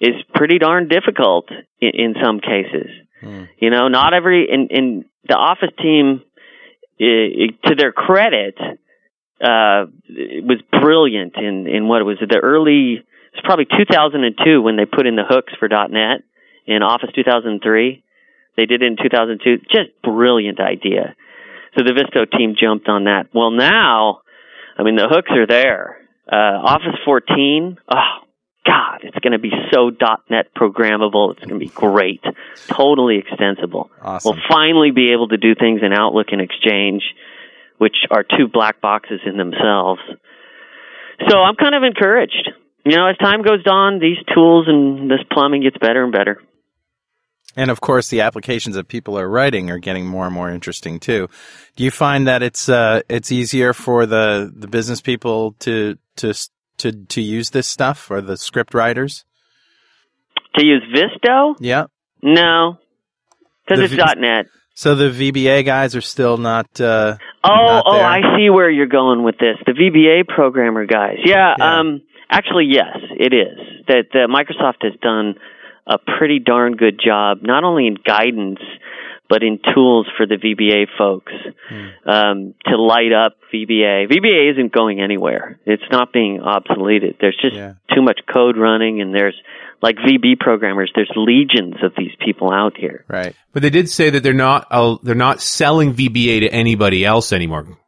[0.00, 1.48] is pretty darn difficult
[1.80, 2.90] in, in some cases.
[3.60, 6.22] You know, not every in in the Office team,
[7.00, 8.56] i to their credit,
[9.40, 9.86] uh,
[10.42, 13.04] was brilliant in in what was it, the early.
[13.32, 16.22] It's probably 2002 when they put in the hooks for .NET
[16.66, 18.02] in Office 2003.
[18.56, 19.58] They did it in 2002.
[19.70, 21.14] Just brilliant idea.
[21.76, 23.28] So the VSTO team jumped on that.
[23.32, 24.22] Well, now,
[24.76, 25.97] I mean, the hooks are there.
[26.30, 27.78] Uh, Office 14.
[27.88, 27.96] Oh
[28.66, 29.90] God, it's going to be so
[30.28, 31.32] .NET programmable.
[31.32, 32.22] It's going to be great.
[32.66, 33.90] Totally extensible.
[34.02, 34.36] Awesome.
[34.36, 37.02] We'll finally be able to do things in Outlook and Exchange,
[37.78, 40.00] which are two black boxes in themselves.
[41.28, 42.50] So I'm kind of encouraged.
[42.84, 46.40] You know, as time goes on, these tools and this plumbing gets better and better.
[47.56, 51.00] And of course, the applications that people are writing are getting more and more interesting
[51.00, 51.28] too.
[51.74, 56.34] Do you find that it's uh, it's easier for the, the business people to to
[56.78, 59.24] to to use this stuff or the script writers?
[60.56, 61.56] To use VSTO?
[61.60, 61.84] Yeah.
[62.22, 62.78] No,
[63.66, 64.46] because it's V- .NET.
[64.74, 66.80] So the VBA guys are still not.
[66.80, 68.00] Uh, Oh, not oh.
[68.00, 69.56] I see where you're going with this.
[69.64, 71.18] The VBA programmer guys.
[71.24, 71.78] Yeah, Yeah.
[71.78, 73.58] um actually yes, it is.
[73.86, 75.34] That uh, Microsoft has done
[75.86, 78.58] a pretty darn good job not only in guidance
[79.28, 81.32] but in tools for the VBA folks
[81.68, 82.08] Hmm.
[82.10, 84.06] um, to light up VBA.
[84.08, 85.58] VBA isn't going anywhere.
[85.66, 87.16] It's not being obsoleted.
[87.20, 87.74] There's just Yeah.
[87.94, 89.34] too much code running, and there's
[89.82, 90.90] like VB programmers.
[90.94, 93.04] There's legions of these people out here.
[93.08, 93.34] Right.
[93.52, 97.32] But they did say that they're not uh, they're not selling VBA to anybody else
[97.32, 97.78] anymore.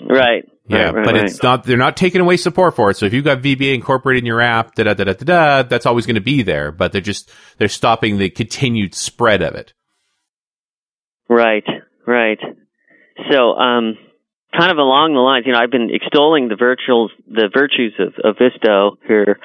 [0.00, 0.44] Right.
[0.68, 1.24] Yeah, right, right, but right.
[1.24, 1.64] it's not.
[1.64, 2.96] They're not taking away support for it.
[2.98, 5.62] So if you've got VBA incorporated in your app, da da da da da, da
[5.62, 6.70] that's always going to be there.
[6.72, 9.72] But they're just they're stopping the continued spread of it.
[11.28, 11.64] Right,
[12.06, 12.38] right.
[13.30, 13.96] So, um,
[14.56, 18.14] kind of along the lines, you know, I've been extolling the virtuals, the virtues of,
[18.24, 19.38] of VSTO here,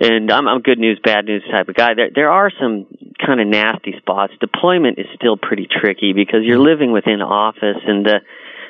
[0.00, 1.94] and I'm, I'm a good news, bad news type of guy.
[1.94, 2.86] There, there are some
[3.24, 4.32] kind of nasty spots.
[4.40, 8.20] Deployment is still pretty tricky because you're living within Office, and the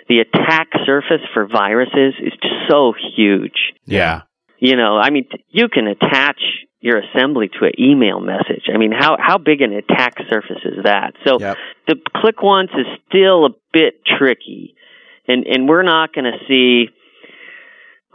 [0.09, 3.75] the attack surface for viruses is just so huge.
[3.85, 4.23] Yeah.
[4.59, 6.41] You know, I mean, you can attach
[6.81, 8.65] your assembly to an email message.
[8.73, 11.15] I mean, how how big an attack surface is that?
[11.27, 11.57] So Yep.
[11.89, 14.75] the ClickOnce is still a bit tricky,
[15.27, 16.91] and and we're not going to see.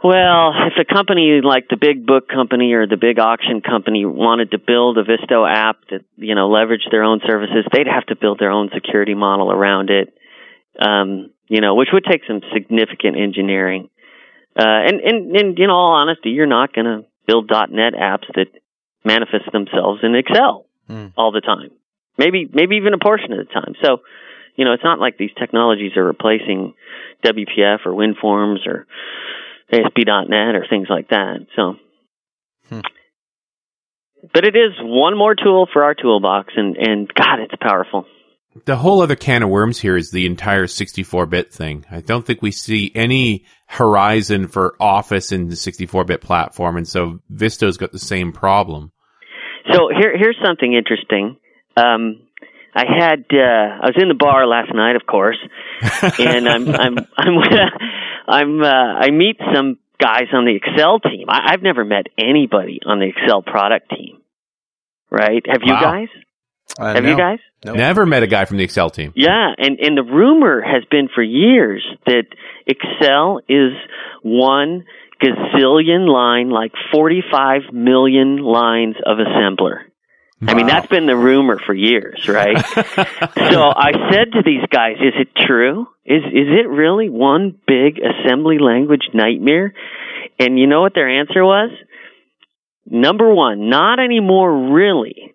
[0.02, 4.50] Well, if a company like the big book company or the big auction company wanted
[4.50, 8.16] to build a VSTO app that you know leveraged their own services, they'd have to
[8.16, 10.12] build their own security model around it.
[10.78, 13.88] Um, you know, which would take some significant engineering.
[14.58, 18.48] Uh, and, and, and in all honesty, you're not going to build .NET apps that
[19.04, 21.06] manifest themselves in Excel Hmm.
[21.16, 21.70] all the time.
[22.18, 23.74] Maybe, maybe even a portion of the time.
[23.82, 24.02] So,
[24.56, 26.74] you know, it's not like these technologies are replacing
[27.24, 28.86] WPF or WinForms or
[29.72, 31.46] ASP.NET or things like that.
[31.56, 31.76] So,
[32.68, 32.80] Hmm.
[34.32, 38.06] but it is one more tool for our toolbox, and and God, it's powerful.
[38.66, 41.84] The whole other can of worms here is the entire 64-bit thing.
[41.90, 47.18] I don't think we see any horizon for Office in the 64-bit platform, and so
[47.32, 48.92] VSTO's got the same problem.
[49.72, 51.36] So here, here's something interesting.
[51.76, 52.20] Um,
[52.76, 55.38] I had uh, I was in the bar last night, of course,
[56.18, 57.38] and I'm I'm I'm
[58.28, 61.26] I'm uh, I meet some guys on the Excel team.
[61.28, 64.18] I, I've never met anybody on the Excel product team.
[65.10, 65.44] Right?
[65.48, 65.80] Have you Wow.
[65.80, 66.08] guys?
[66.78, 67.10] Uh, Have no.
[67.10, 67.38] you guys?
[67.64, 67.76] Nope.
[67.76, 69.12] Never met a guy from the Excel team.
[69.16, 72.24] Yeah, and and the rumor has been for years that
[72.66, 73.72] Excel is
[74.22, 74.84] one
[75.22, 79.84] gazillion line, like 45 million lines of assembler.
[80.46, 82.58] I mean, that's been the rumor for years, right?
[82.66, 85.86] so I said to these guys, is it true?
[86.04, 89.72] Is is it really one big assembly language nightmare?
[90.38, 91.70] And you know what their answer was?
[92.84, 95.33] Number one, not anymore really.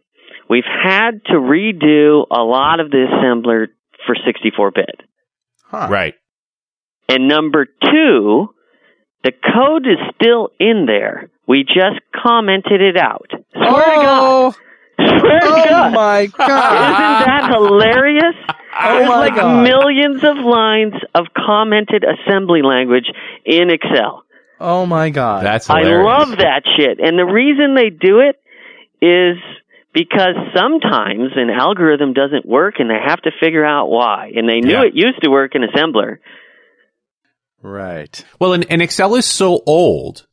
[0.50, 3.68] We've had to redo a lot of the assembler
[4.06, 5.02] for 64 bit.
[5.66, 5.88] Huh.
[5.90, 6.16] Right.
[7.08, 8.50] And number two,
[9.24, 11.30] the code is still in there.
[11.48, 13.30] We just commented it out.
[13.54, 14.06] Swear to God.
[14.08, 14.52] Oh.
[14.98, 15.94] Swear to Oh God.
[15.94, 16.50] my God.
[16.50, 18.36] Isn't that hilarious?
[18.46, 19.64] There's oh my like God.
[19.64, 23.06] millions of lines of commented assembly language
[23.46, 24.24] in Excel.
[24.62, 25.46] Oh my god!
[25.46, 25.90] That's hilarious.
[26.06, 27.00] I love that shit.
[27.00, 28.36] And the reason they do it
[29.04, 29.38] is
[29.94, 34.32] because sometimes an algorithm doesn't work and they have to figure out why.
[34.36, 34.84] And they knew Yeah.
[34.86, 36.18] it used to work in assembler.
[37.62, 38.24] right.
[38.40, 40.26] Well, and, and Excel is so old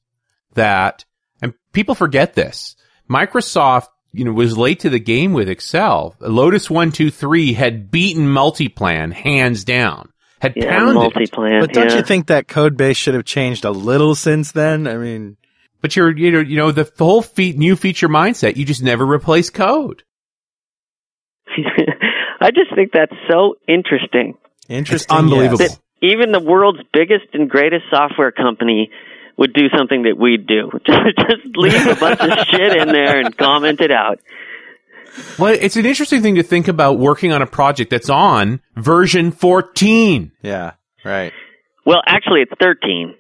[0.55, 1.05] that,
[1.43, 2.77] and people forget this.
[3.11, 6.15] Microsoft, you know, was late to the game with Excel.
[6.21, 10.11] Lotus one two three had beaten Multiplan hands down.
[10.41, 10.95] Had Yeah, pounded.
[10.97, 11.61] multi-plan.
[11.61, 11.97] But don't yeah.
[11.97, 14.87] you think that code base should have changed a little since then?
[14.87, 15.37] I mean,
[15.87, 18.83] But you're, you know, you know, the, the whole fe- new feature mindset, you just
[18.83, 20.03] never replace code.
[22.41, 24.35] I just think that's so interesting.
[24.69, 25.17] interesting.
[25.17, 25.61] unbelievable.
[25.61, 25.77] yes.
[25.77, 28.91] That even the world's biggest and greatest software company
[29.37, 30.73] would do something that we'd do.
[30.85, 34.19] just leave a bunch of shit in there and comment it out.
[35.39, 39.31] Well, it's an interesting thing to think about working on a project that's on version
[39.31, 40.33] 14.
[40.43, 40.73] Yeah.
[41.05, 41.33] Right.
[41.85, 43.15] Well, actually, it's 13.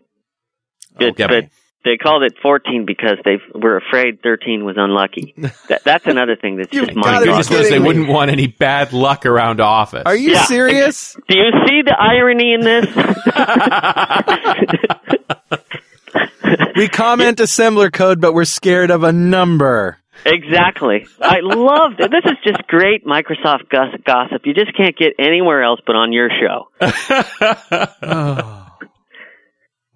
[0.98, 1.26] But, Okay.
[1.28, 1.44] but
[1.86, 5.34] they called it 14 because they were afraid 13 was unlucky.
[5.68, 7.62] That, that's another thing that's just gotta mind be Goodness boggling.
[7.62, 10.02] knows they wouldn't want any bad luck around office.
[10.04, 10.44] Are you Yeah.
[10.44, 11.14] serious?
[11.28, 12.86] Do you see the irony in this?
[16.76, 19.98] we comment assembler code, but we're scared of a number.
[20.24, 21.06] exactly.
[21.20, 22.10] I love it.
[22.10, 24.42] This is just great Microsoft goss- gossip.
[24.46, 26.68] You just can't get anywhere else but on your show.
[28.02, 28.62] Oh.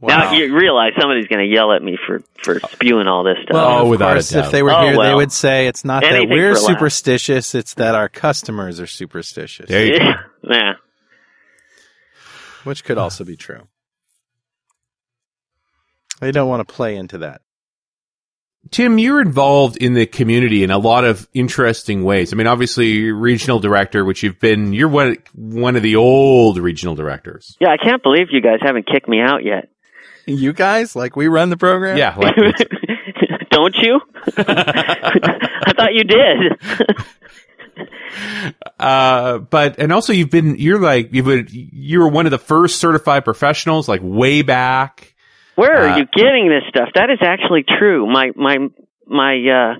[0.03, 3.55] Now you realize somebody's going to yell at me for for spewing all this stuff.
[3.55, 4.47] Well, Oh, of without a course, doubt.
[4.47, 7.55] if they were Oh, here, they would say it's not that we're for a superstitious;
[7.55, 10.05] it's that our customers are superstitious, There you go.
[10.05, 10.23] yeah.
[10.51, 10.73] yeah.
[12.65, 13.67] which could also be true.
[16.21, 17.43] They don't want to play into that.
[18.71, 22.33] Tim, you're involved in the community in a lot of interesting ways.
[22.33, 26.59] I mean, obviously, you're regional director, which you've been, you're one, one of the old
[26.59, 27.57] regional directors.
[27.59, 29.71] Yeah, I can't believe you guys haven't kicked me out yet.
[30.27, 31.97] You guys, like we run the program.
[31.99, 32.15] Yeah.
[32.17, 32.67] Like, it's-
[33.51, 34.01] Don't you?
[34.39, 36.53] I thought you did.
[38.79, 42.39] uh, but, and also you've been, you're like, you've been, you were one of the
[42.39, 45.15] first certified professionals, like way back.
[45.57, 46.91] Where are Uh, you getting this stuff?
[46.95, 48.07] That is actually true.
[48.11, 48.57] My my
[49.07, 49.75] my uh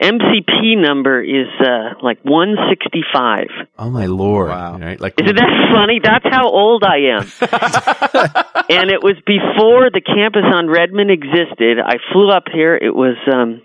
[0.00, 3.46] MCP number is uh like 165.
[3.78, 4.48] Oh my lord.
[4.50, 4.78] Wow.
[4.78, 5.00] Right?
[5.00, 6.00] Like, Isn't that funny?
[6.02, 7.22] That's how old I am.
[8.70, 11.78] and it was before the campus on Redmond existed.
[11.84, 12.76] I flew up here.
[12.76, 13.62] It was um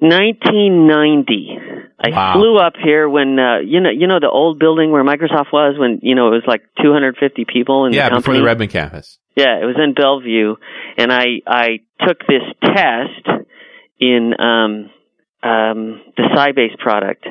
[0.00, 1.58] 1990.
[1.98, 2.34] I Wow.
[2.34, 5.76] flew up here when uh you know you know the old building where Microsoft was
[5.78, 9.18] when you know it was like 250 people in yeah, the before the Redmond campus.
[9.36, 10.56] Yeah, it was in Bellevue,
[10.98, 13.44] and I I took this test
[14.00, 14.90] in um
[15.46, 17.24] um the Sybase product.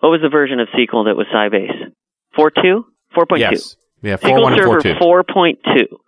[0.00, 1.92] What was the version of SQL that was Sybase?
[2.34, 3.48] Four two, four point two.
[3.50, 3.76] Yes.
[4.02, 4.98] Yeah, SQL 41 and Server 42.
[4.98, 5.98] four point two.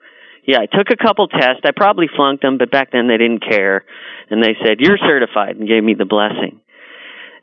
[0.46, 1.61] Yeah, I took a couple tests.
[1.64, 3.84] I probably flunked them, but back then they didn't care,
[4.30, 6.61] and they said you're certified and gave me the blessing.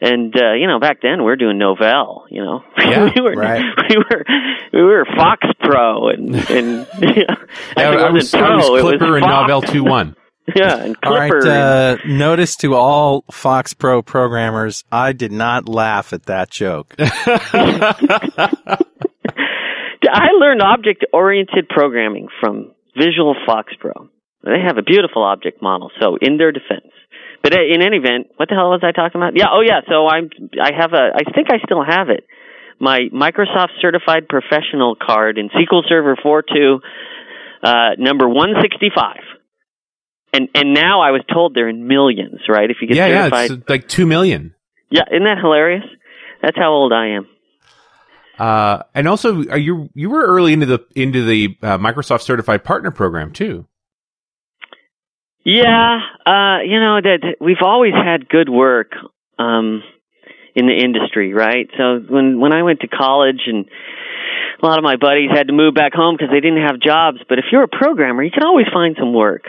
[0.01, 2.23] And uh, you know, back then we were doing Novell.
[2.29, 3.63] You know, Yeah, we were right.
[3.89, 4.25] we were
[4.73, 7.37] we were Fox Pro and and you know,
[7.77, 9.25] Yeah, I it was, wasn't I was Pro, Clipper and.
[9.25, 10.15] Novell 2.1.
[10.55, 11.31] Yeah, and All right.
[11.31, 11.47] Clipper.
[11.49, 16.95] Uh, notice to all FoxPro programmers, I did not laugh at that joke.
[20.11, 24.09] I learned object oriented programming from Visual FoxPro.
[24.43, 26.91] They have a beautiful object model, so in their defense.
[27.43, 29.33] But uh, in any event, what the hell was I talking about?
[29.35, 30.29] Yeah, oh yeah, so I'm
[30.59, 32.25] I have a I think I still have it.
[32.79, 36.79] My Microsoft certified professional card in SQL Server 4.2
[37.61, 39.38] uh number 165.
[40.33, 42.69] And and now I was told they're in millions, right?
[42.69, 43.51] If you get Yeah, yeah, certified.
[43.51, 44.53] it's like 2 million.
[44.89, 45.83] yeah, isn't that hilarious?
[46.41, 47.27] That's how old I am.
[48.37, 52.63] Uh, and also, are you you were early into the into the uh, Microsoft Certified
[52.63, 53.65] Partner Program too.
[55.43, 58.91] Yeah, uh, you know that we've always had good work.
[59.37, 59.83] Um,
[60.55, 61.69] in the industry, right?
[61.77, 63.65] So when when I went to college and
[64.61, 67.19] a lot of my buddies had to move back home because they didn't have jobs,
[67.29, 69.43] but if you're a programmer, you can always find some work.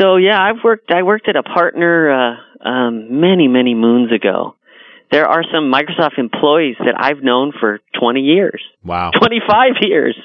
[0.00, 4.56] So yeah, I've worked I worked at a partner uh um many many moons ago.
[5.10, 8.60] There are some Microsoft employees that I've known for 20 years.
[8.82, 9.12] Wow.
[9.16, 10.18] 25 years.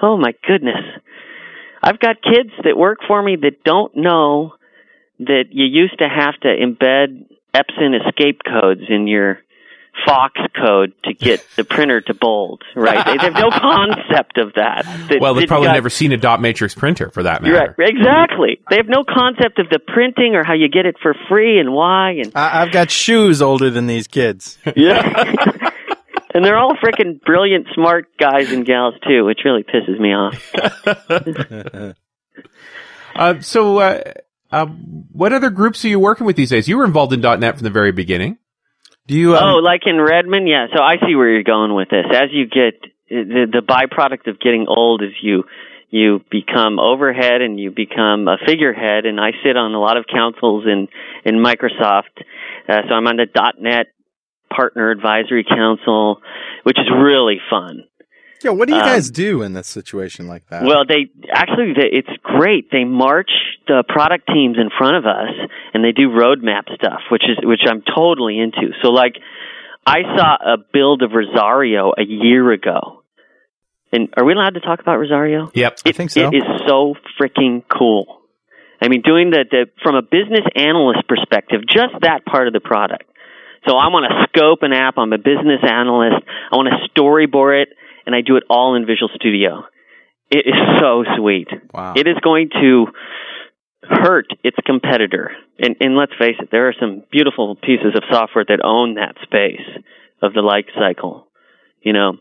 [0.00, 0.82] Oh my goodness.
[1.80, 4.54] I've got kids that work for me that don't know
[5.20, 9.38] that you used to have to embed Epson escape codes in your
[10.06, 13.04] Fox code to get the printer to bold, right?
[13.04, 14.84] They have no concept of that.
[15.08, 17.74] That- Well, they've probably got- never seen a dot matrix printer for that matter.
[17.78, 18.58] Right, exactly.
[18.70, 21.72] They have no concept of the printing or how you get it for free and
[21.72, 24.58] why and I, I've got shoes older than these kids.
[24.76, 25.34] yeah.
[26.34, 31.94] and they're all freaking brilliant, smart guys and gals too, which really pisses me off.
[33.14, 34.02] Uh, so, uh,
[34.50, 36.66] uh, what other groups are you working with these days?
[36.66, 38.38] You were involved in .NET from the very beginning.
[39.06, 39.36] Do you?
[39.36, 40.66] Um, oh, like in Redmond, yeah.
[40.74, 42.06] So I see where you're going with this.
[42.10, 45.44] As you get the the byproduct of getting old is you
[45.90, 49.04] you become overhead and you become a figurehead.
[49.04, 50.88] And I sit on a lot of councils in
[51.24, 52.22] in Microsoft.
[52.68, 53.26] Uh, so I'm on the
[53.58, 53.88] .NET
[54.54, 56.20] Partner Advisory Council,
[56.62, 57.84] which is really fun.
[58.44, 60.64] Yeah, what do you Um, guys do in this situation like that?
[60.64, 62.70] Well, they actually they, it's great.
[62.70, 63.30] They march
[63.68, 65.30] the product teams in front of us,
[65.74, 68.72] and they do roadmap stuff, which is which I'm totally into.
[68.82, 69.16] So, like,
[69.86, 73.02] I saw a build of Rosario a year ago,
[73.92, 75.50] and are we allowed to talk about Rosario?
[75.54, 75.78] Yep.
[75.86, 76.28] I think so.
[76.28, 78.20] It is so freaking cool.
[78.80, 82.60] I mean, doing the, the from a business analyst perspective, just that part of the
[82.60, 83.04] product.
[83.68, 84.98] So I want to scope an app.
[84.98, 86.26] I'm a business analyst.
[86.50, 87.68] I want to storyboard it,
[88.06, 89.64] and I do it all in Visual Studio.
[90.30, 91.48] It is so sweet.
[91.72, 91.94] Wow.
[91.96, 92.86] It is going to
[93.82, 95.32] hurt its competitor.
[95.58, 99.16] And, and let's face it, there are some beautiful pieces of software that own that
[99.22, 99.66] space
[100.22, 101.28] of the life cycle.
[101.82, 102.12] You know,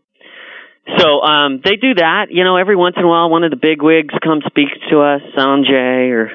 [0.97, 2.27] so um, they do that.
[2.31, 5.01] You know, every once in a while, one of the big wigs comes speaks to
[5.01, 6.31] us, Sanjay or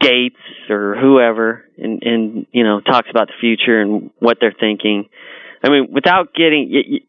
[0.00, 0.36] Gates
[0.70, 5.08] or whoever, and and you know talks about the future and what they're thinking.
[5.62, 7.00] I mean, without getting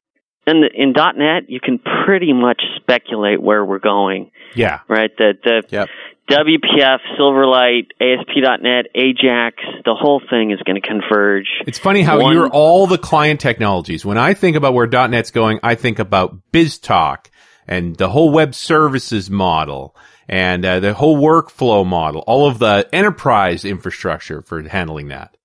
[0.48, 4.80] in the in .NET, you can pretty much speculate where we're going, Yeah.
[4.88, 5.12] right?
[5.18, 5.90] The the Yep.
[6.30, 11.48] WPF, Silverlight, ASP.NET, Ajax, the whole thing is going to converge.
[11.68, 14.06] It's funny how One- you're all the client technologies.
[14.06, 17.26] When I think about where .NET's going, I think about BizTalk
[17.68, 19.94] and the whole web services model
[20.30, 25.36] and uh, the whole workflow model, all of the enterprise infrastructure for handling that.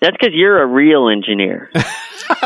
[0.00, 1.70] That's because you're a real engineer.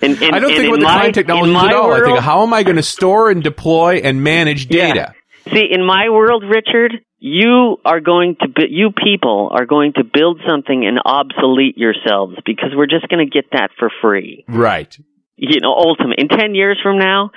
[0.00, 1.92] and, and, I don't think in about the client technologies at all.
[1.92, 4.92] I think how am I going to store and deploy and manage Yeah.
[4.92, 5.14] data?
[5.52, 10.40] See, in my world, Richard, you are going to you people are going to build
[10.48, 14.44] something and obsolete yourselves because we're just going to get that for free.
[14.48, 14.96] Right.
[15.36, 17.30] You know, ultimately, in ten years from now,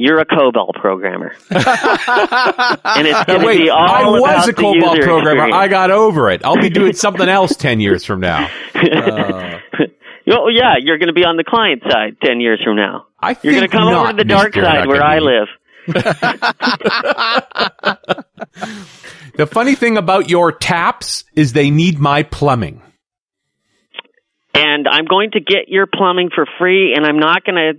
[0.00, 4.62] you're a COBOL programmer, and it's going to be all I about was a the
[4.62, 5.52] COBOL programmer.
[5.52, 6.42] I got over it.
[6.44, 8.48] I'll be doing something else 10 years from now.
[8.74, 13.06] oh yeah, you're going to be on the client side ten years from now.
[13.20, 14.64] I You're going to come over not, to the dark Mr.
[14.64, 15.48] side where I live.
[19.36, 22.82] The funny thing about your taps is they need my plumbing.
[24.54, 27.72] and I'm going to get your plumbing for free, and I'm not going to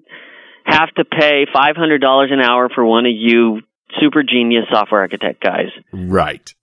[0.65, 3.61] have to pay five hundred dollars an hour for one of you
[3.99, 5.67] super genius software architect guys.
[5.91, 6.53] Right.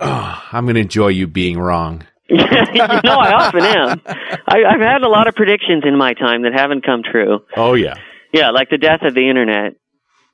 [0.00, 2.06] Oh, I'm going to enjoy you being wrong.
[2.28, 4.00] you know, I often am.
[4.48, 7.40] I, I've had a lot of predictions in my time that haven't come true.
[7.56, 7.94] Oh, yeah.
[8.32, 9.74] Yeah, like the death of the internet.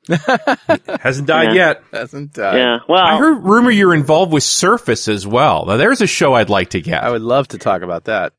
[1.03, 1.67] Hasn't died Yeah.
[1.67, 1.83] yet.
[1.93, 2.57] Hasn't died.
[2.57, 5.67] Yeah, well, I heard rumor you're involved with Surface as well.
[5.67, 7.03] Now, there's a show I'd like to get.
[7.05, 8.33] I would love to talk about that.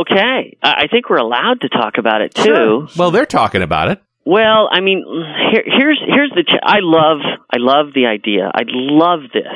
[0.00, 0.56] Okay.
[0.62, 2.42] I I think we're allowed to talk about it too.
[2.42, 2.88] Sure.
[2.96, 4.02] Well, they're talking about it.
[4.24, 5.04] Well, I mean,
[5.52, 6.44] here, here's here's the.
[6.44, 7.18] Ch- I love
[7.50, 8.50] I love the idea.
[8.52, 9.46] I love this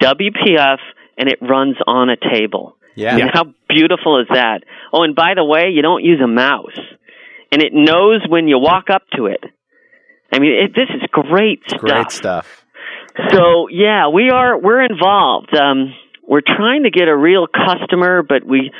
[0.00, 0.78] WPF,
[1.16, 2.76] and it runs on a table.
[2.94, 3.16] Yeah.
[3.16, 4.62] I how beautiful is that?
[4.92, 6.78] Oh, and by the way, you don't use a mouse,
[7.52, 9.44] and it knows when you walk up to it.
[10.32, 11.80] I mean, it, this is great stuff.
[11.80, 12.64] Great stuff.
[13.30, 15.56] So yeah, we are we're involved.
[15.56, 15.94] Um,
[16.26, 18.70] we're trying to get a real customer, but we,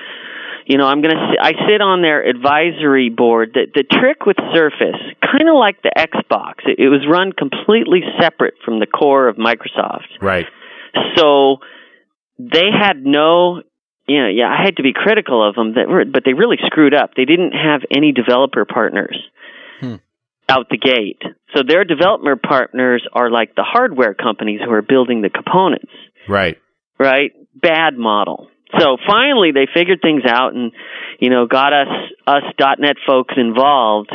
[0.69, 3.53] you know, I'm gonna I sit on their advisory board.
[3.55, 8.03] The the trick with Surface, kind of like the Xbox, it, it was run completely
[8.21, 10.21] separate from the core of Microsoft.
[10.21, 10.45] Right.
[11.17, 11.57] So
[12.39, 13.63] they had no.
[14.07, 16.57] You know, yeah, I had to be critical of them, that were, but they really
[16.65, 17.11] screwed up.
[17.15, 19.23] They didn't have any developer partners
[19.81, 19.97] hmm.
[20.49, 21.21] out the gate.
[21.55, 25.93] So their developer partners are like the hardware companies who are building the components,
[26.27, 26.57] Right.
[26.99, 27.33] right?
[27.55, 28.49] Bad model.
[28.79, 30.73] So finally they figured things out and
[31.21, 31.89] you know got us
[32.27, 32.43] us
[32.79, 34.11] .NET folks involved.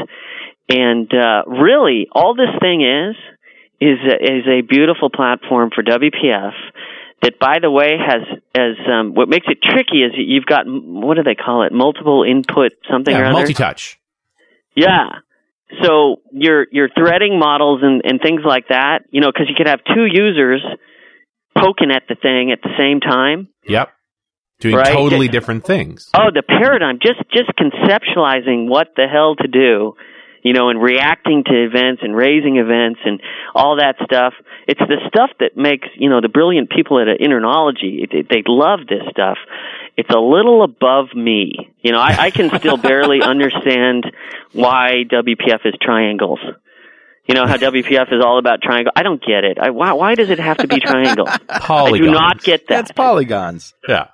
[0.70, 3.16] And uh, really, all this thing is
[3.82, 6.54] is a, is a beautiful platform for WPF.
[7.22, 8.22] That, by the way, has
[8.56, 11.72] as um, what makes it tricky is you've got what do they call it?
[11.72, 13.40] Multiple input something or Yeah, other.
[13.40, 14.00] multi-touch.
[14.76, 15.10] Yeah.
[15.82, 19.68] So you're you're threading models and, and things like that, you know, because you could
[19.68, 20.62] have two users
[21.58, 23.48] poking at the thing at the same time.
[23.68, 23.90] Yep.
[24.64, 24.88] Doing Right.
[24.94, 25.32] totally Yeah.
[25.34, 26.10] different things.
[26.18, 29.96] Oh, the paradigm, just just conceptualizing what the hell to do,
[30.42, 33.20] you know, and reacting to events and raising events and
[33.54, 34.34] all that stuff.
[34.68, 38.04] It's the stuff that makes you know the brilliant people at InterKnowlogy.
[38.04, 39.38] It, it, they love this stuff.
[39.98, 41.70] It's a little above me.
[41.82, 44.06] You know, I, I can still barely understand
[44.54, 46.40] why WPF is triangles.
[47.28, 48.92] You know how WPF is all about triangle.
[48.96, 49.58] I don't get it.
[49.62, 51.30] I, why, why does it have to be triangles?
[51.50, 52.76] I do not get that.
[52.88, 53.74] That's polygons.
[53.88, 54.08] Yeah.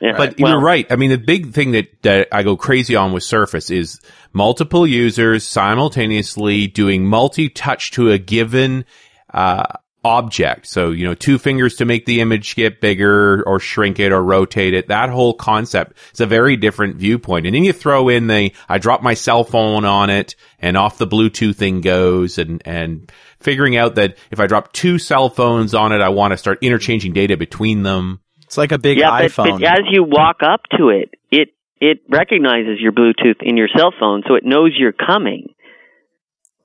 [0.00, 0.86] Yeah, But well, you're right.
[0.90, 4.00] I mean, the big thing that, that I go crazy on with Surface is
[4.32, 8.84] multiple users simultaneously doing multi-touch to a given
[9.32, 9.64] uh,
[10.06, 10.66] object.
[10.66, 14.22] So, you know, two fingers to make the image get bigger or shrink it or
[14.22, 14.88] rotate it.
[14.88, 17.46] That whole concept is a very different viewpoint.
[17.46, 20.98] And then you throw in the, I drop my cell phone on it and off
[20.98, 25.74] the Bluetooth thing goes and, and figuring out that if I drop two cell phones
[25.74, 28.20] on it, I want to start interchanging data between them.
[28.46, 29.60] It's like a big yeah, but, iPhone.
[29.60, 31.48] but as you walk up to it, it
[31.80, 35.52] it recognizes your Bluetooth in your cell phone, so it knows you're coming.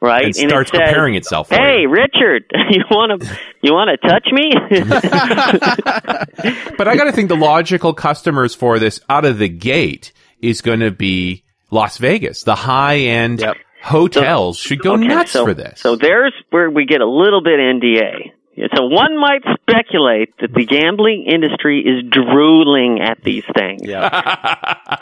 [0.04, 1.90] Right, and starts it says, preparing itself for Hey, you.
[1.90, 4.52] Richard, you want to you want to touch me?
[6.78, 10.12] But I got to think the logical customers for this out of the gate
[10.42, 12.42] is going to be Las Vegas.
[12.44, 13.58] The high end Yep.
[13.84, 15.80] hotels should go Okay, nuts so, for this.
[15.82, 18.32] So there's where we get a little bit NDA.
[18.76, 23.82] So one might speculate that the gambling industry is drooling at these things.
[23.84, 24.98] yeah.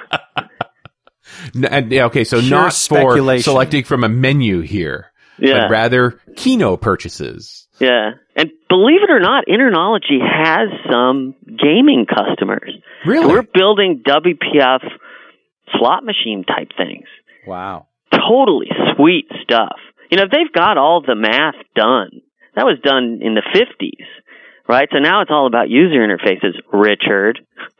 [1.54, 3.44] And, okay, so Pure not for speculation.
[3.44, 5.62] selecting from a menu here, Yeah.
[5.68, 7.68] but rather Keno purchases.
[7.80, 8.12] Yeah.
[8.36, 12.74] And believe it or not, InterKnowlogy has some gaming customers.
[13.06, 13.28] Really?
[13.28, 14.82] We're building WPF
[15.78, 17.06] slot machine type things.
[17.48, 17.88] Wow.
[18.12, 19.78] Totally sweet stuff.
[20.12, 22.22] You know, they've got all the math done.
[22.60, 24.04] That was done in the 50s,
[24.68, 24.90] right?
[24.92, 27.40] So now it's all about user interfaces, Richard.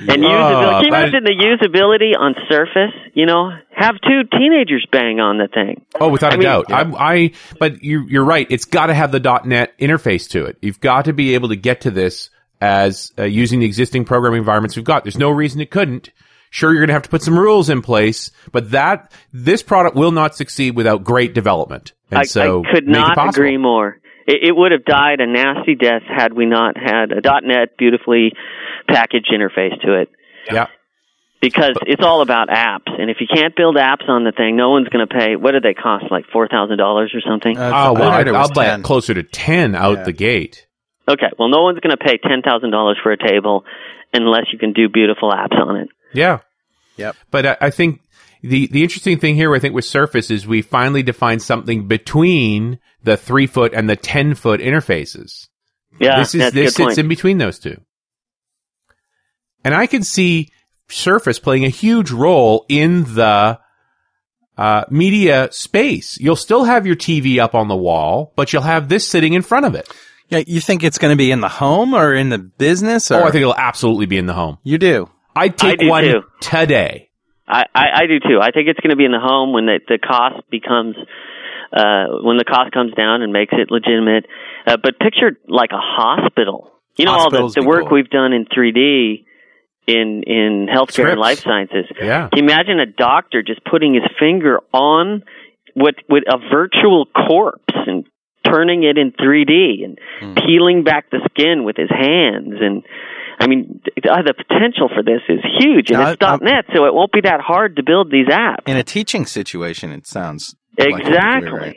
[0.00, 0.74] And usability.
[0.74, 2.92] Can you imagine the usability on Surface?
[3.14, 5.84] You know, have two teenagers bang on the thing.
[6.00, 6.72] Oh, without I a mean- doubt.
[6.72, 6.82] I,
[7.14, 8.46] I, but you, you're right.
[8.50, 10.58] It's got to have the .NET interface to it.
[10.60, 14.38] You've got to be able to get to this as uh, using the existing programming
[14.38, 15.04] environments we've got.
[15.04, 16.10] There's no reason it couldn't.
[16.50, 19.96] Sure, you're going to have to put some rules in place, but that this product
[19.96, 21.92] will not succeed without great development.
[22.10, 23.98] And I, so I could not agree more.
[24.26, 28.32] It, it would have died a nasty death had we not had a .NET beautifully
[28.88, 30.10] packaged interface to it.
[30.50, 30.66] Yeah.
[31.40, 34.70] Because it's all about apps, and if you can't build apps on the thing, no
[34.70, 35.36] one's going to pay.
[35.36, 36.06] What do they cost?
[36.10, 37.56] Like four thousand dollars or something?
[37.56, 38.82] Uh, Oh, well, I heard it I'll was bet 10.
[38.82, 40.02] closer to 10 out Yeah.
[40.04, 40.66] the gate.
[41.08, 43.64] Okay, well, no one's going to pay ten thousand dollars for a table
[44.12, 45.88] unless you can do beautiful apps on it.
[46.12, 46.38] Yeah.
[46.96, 47.16] Yep.
[47.30, 48.00] But I, I think
[48.42, 52.78] the, the interesting thing here, I think with Surface is we finally defined something between
[53.02, 55.48] the three foot and the 10 foot interfaces.
[56.00, 56.92] Yeah, this is, that's a this good point.
[56.94, 57.80] sits in between those two.
[59.64, 60.48] And I can see
[60.88, 63.58] Surface playing a huge role in the,
[64.56, 66.18] uh, media space.
[66.18, 69.42] You'll still have your TV up on the wall, but you'll have this sitting in
[69.42, 69.88] front of it.
[70.30, 73.10] Yeah, you think it's going to be in the home or in the business?
[73.10, 74.58] Or Oh, I think it'll absolutely be in the home.
[74.64, 75.08] you do.
[75.38, 76.22] I'd take do one too.
[76.40, 77.10] today.
[77.46, 78.38] I, I, I do too.
[78.42, 80.96] I think it's going to be in the home when the, the cost becomes,
[81.72, 84.26] uh, when the cost comes down and makes it legitimate.
[84.66, 86.72] Uh, but picture like a hospital.
[86.96, 87.94] You know, all the, the work cool.
[87.94, 89.24] we've done in 3D
[89.86, 91.12] in, in healthcare Scripts.
[91.12, 91.86] and life sciences.
[91.98, 92.28] Yeah.
[92.28, 95.22] Can you imagine a doctor just putting his finger on
[95.74, 98.04] what, with a virtual corpse and
[98.44, 100.34] turning it in 3D and Hmm.
[100.44, 102.82] peeling back the skin with his hands and
[103.40, 106.84] I mean, uh, the potential for this is huge, and Now, it's I'm- .NET, so
[106.86, 108.66] it won't be that hard to build these apps.
[108.66, 111.50] In a teaching situation, it sounds like it could be Exactly.
[111.50, 111.76] right.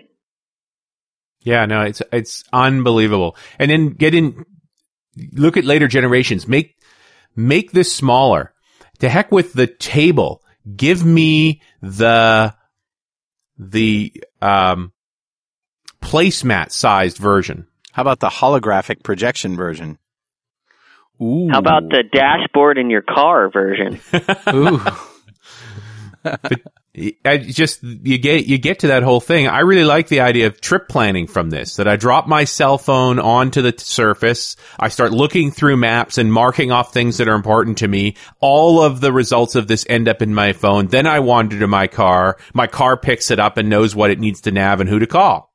[1.43, 3.35] Yeah, no, it's it's unbelievable.
[3.57, 4.45] And then get in
[5.33, 6.47] look at later generations.
[6.47, 6.75] Make
[7.35, 8.53] make this smaller.
[8.99, 10.43] To heck with the table.
[10.75, 12.53] Give me the
[13.57, 14.93] the um
[16.01, 17.67] placemat sized version.
[17.93, 19.97] How about the holographic projection version?
[21.21, 21.49] Ooh.
[21.51, 23.99] How about the dashboard in your car version?
[24.53, 24.81] Ooh.
[27.25, 29.47] I just you get you get to that whole thing.
[29.47, 31.77] I really like the idea of trip planning from this.
[31.77, 34.55] That I drop my cell phone onto the surface.
[34.79, 38.15] I start looking through maps and marking off things that are important to me.
[38.39, 40.87] All of the results of this end up in my phone.
[40.87, 42.37] Then I wander to my car.
[42.53, 45.07] My car picks it up and knows what it needs to nav and who to
[45.07, 45.50] call.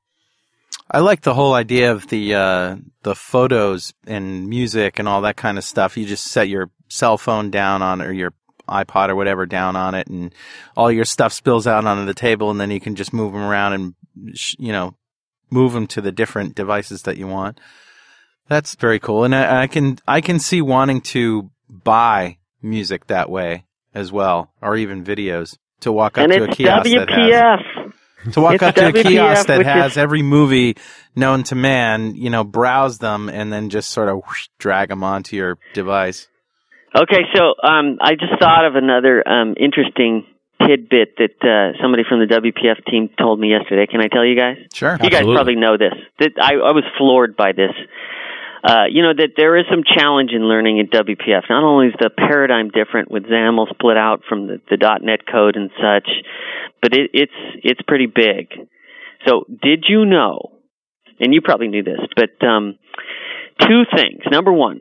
[0.91, 5.37] I like the whole idea of the uh, the photos and music and all that
[5.37, 5.97] kind of stuff.
[5.97, 8.33] You just set your cell phone down on or your
[8.69, 10.35] iPod or whatever down on it, and
[10.77, 13.43] all your stuff spills out onto the table, and then you can just move them
[13.43, 13.95] around and
[14.59, 14.95] you know
[15.51, 17.61] move them to the different devices that you want.
[18.49, 23.29] That's very cool, and I, I can I can see wanting to buy music that
[23.29, 27.11] way as well, or even videos to walk up and to a it's kiosk that
[27.11, 27.86] has WPF.
[28.33, 30.77] To walk It's up to a WPF, kiosk that has is- every movie
[31.15, 35.03] known to man, you know, browse them and then just sort of whoosh, drag them
[35.03, 36.29] onto your device.
[36.95, 40.25] Okay, so um, I just thought of another um, interesting
[40.67, 43.87] tidbit that uh, somebody from the WPF team told me yesterday.
[43.87, 44.57] Can I tell you guys?
[44.73, 44.97] Sure.
[45.03, 45.93] You guys probably know this.
[46.19, 47.73] That I, I was floored by this.
[48.67, 51.43] Uh, you know that there is some challenge in learning at WPF.
[51.49, 55.55] Not only is the paradigm different with XAML split out from the, the .NET code
[55.55, 56.11] and such,
[56.83, 58.51] but it, it's it's pretty big.
[59.27, 60.51] So, did you know?
[61.21, 62.77] And you probably knew this, but um,
[63.61, 64.21] two things.
[64.31, 64.81] Number one,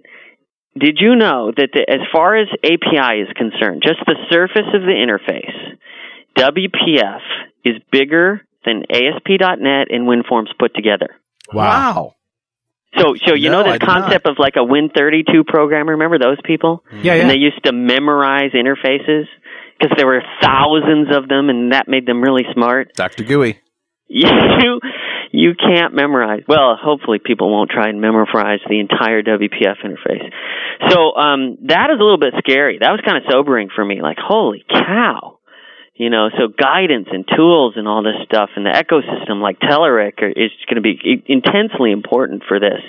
[0.78, 4.82] did you know that the, as far as API is concerned, just the surface of
[4.82, 5.78] the interface,
[6.38, 7.22] WPF
[7.64, 11.16] is bigger than ASP.NET and WinForms put together.
[12.98, 13.82] So, so you No, know I not.
[13.82, 15.92] concept of like a Win32 programmer.
[15.94, 16.84] Remember those people?
[16.92, 17.22] Yeah, yeah.
[17.22, 19.26] And they used to memorize interfaces
[19.78, 22.94] because there were thousands of them, and that made them really smart.
[22.96, 23.24] Dr.
[23.24, 23.60] GUI.
[24.08, 24.80] You
[25.32, 26.44] you can't memorize.
[26.48, 30.32] Well, hopefully people won't try and memorize the entire WPF interface.
[30.90, 32.78] So um, that is a little bit scary.
[32.80, 34.02] That was kind of sobering for me.
[34.02, 35.35] Like, holy cow!
[35.98, 40.22] You know, so guidance and tools and all this stuff, and the ecosystem like Telerik
[40.22, 42.82] are, is going to be intensely important for this.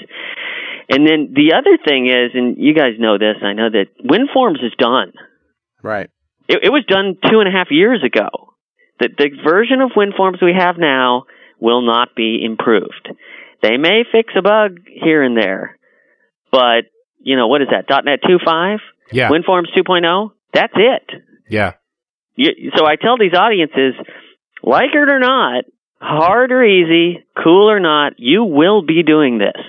[0.91, 4.65] And then the other thing is, and you guys know this, I know that WinForms
[4.65, 5.13] is done.
[5.83, 6.11] Right.
[6.49, 8.29] It, it was done two and a half years ago.
[8.99, 11.25] The, the version of WinForms we have now
[11.61, 13.09] will not be improved.
[13.63, 15.79] They may fix a bug here and there,
[16.51, 16.85] but
[17.21, 17.87] you know what is that?
[18.05, 18.79] .NET 2.5,
[19.13, 20.31] Yeah, WinForms 2.0.
[20.53, 21.23] That's it.
[21.49, 21.75] yeah.
[22.39, 23.95] So I tell these audiences,
[24.63, 25.65] like it or not,
[26.01, 29.63] hard or easy, cool or not, you will be doing this.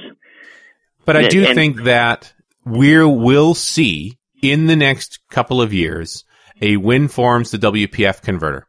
[1.05, 2.33] But I do And- think that
[2.65, 6.25] we will see in the next couple of years
[6.61, 8.67] a WinForms to WPF converter.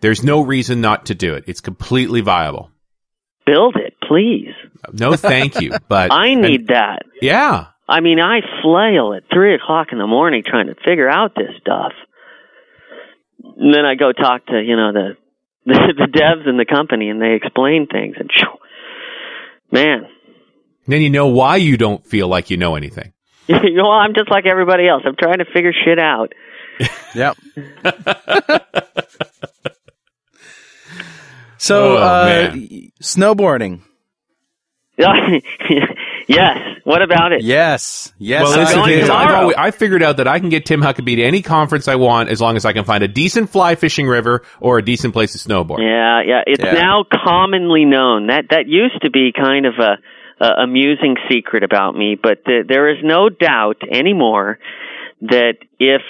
[0.00, 1.44] There's no reason not to do it.
[1.46, 2.70] It's completely viable.
[3.46, 4.54] Build it, please.
[4.92, 5.72] No, thank you.
[5.88, 7.02] But I need that.
[7.20, 11.34] yeah, I mean, I flail at three o'clock in the morning trying to figure out
[11.34, 11.92] this stuff.
[13.56, 15.16] And then I go talk to you know the
[15.66, 18.16] the, the devs in the company, and they explain things.
[18.18, 18.48] And phew,
[19.70, 20.08] man,
[20.86, 23.12] then you know why you don't feel like you know anything.
[23.46, 25.02] you know, I'm just like everybody else.
[25.04, 26.32] I'm trying to figure shit out.
[27.14, 27.36] Yep.
[31.58, 32.52] so, Oh, uh,
[33.02, 33.82] snowboarding.
[36.28, 36.58] Yes.
[36.84, 37.42] What about it?
[37.42, 38.12] Yes.
[38.18, 38.42] Yes.
[38.42, 39.40] well, I'm listen, going kids, I've, tomorrow.
[39.42, 42.28] always, I figured out that I can get Tim Huckaby to any conference I want
[42.28, 45.32] as long as I can find a decent fly fishing river or a decent place
[45.32, 45.78] to snowboard.
[45.78, 46.42] Yeah, yeah.
[46.46, 46.72] It's Yeah.
[46.72, 51.94] now commonly known that that used to be kind of a, a amusing secret about
[51.96, 54.58] me, but th- there is no doubt anymore
[55.22, 56.02] that if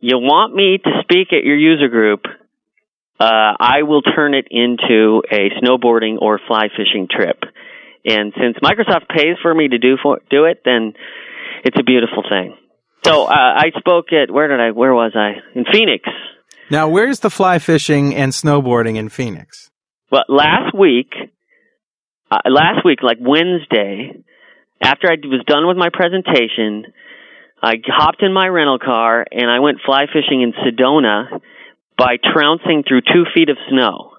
[0.00, 2.24] you want me to speak at your user group,
[3.18, 7.42] uh, I will turn it into a snowboarding or fly fishing trip.
[8.06, 10.94] And since Microsoft pays for me to do for, do it, then
[11.64, 12.56] it's a beautiful thing.
[13.04, 14.70] So uh, I spoke at where did I?
[14.70, 15.34] Where was I?
[15.58, 16.08] In Phoenix.
[16.70, 19.70] Now, where's the fly fishing and snowboarding in Phoenix?
[20.10, 21.12] Well, last week,
[22.30, 24.22] uh, last week, like Wednesday,
[24.82, 26.92] after I was done with my presentation,
[27.62, 31.40] I hopped in my rental car and I went fly fishing in Sedona
[31.96, 34.12] by trouncing through two feet of snow.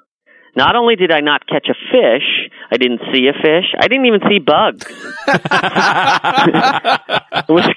[0.57, 3.75] Not only did I not catch a fish, I didn't see a fish.
[3.77, 4.83] I didn't even see bugs.
[4.87, 4.95] it
[7.53, 7.69] was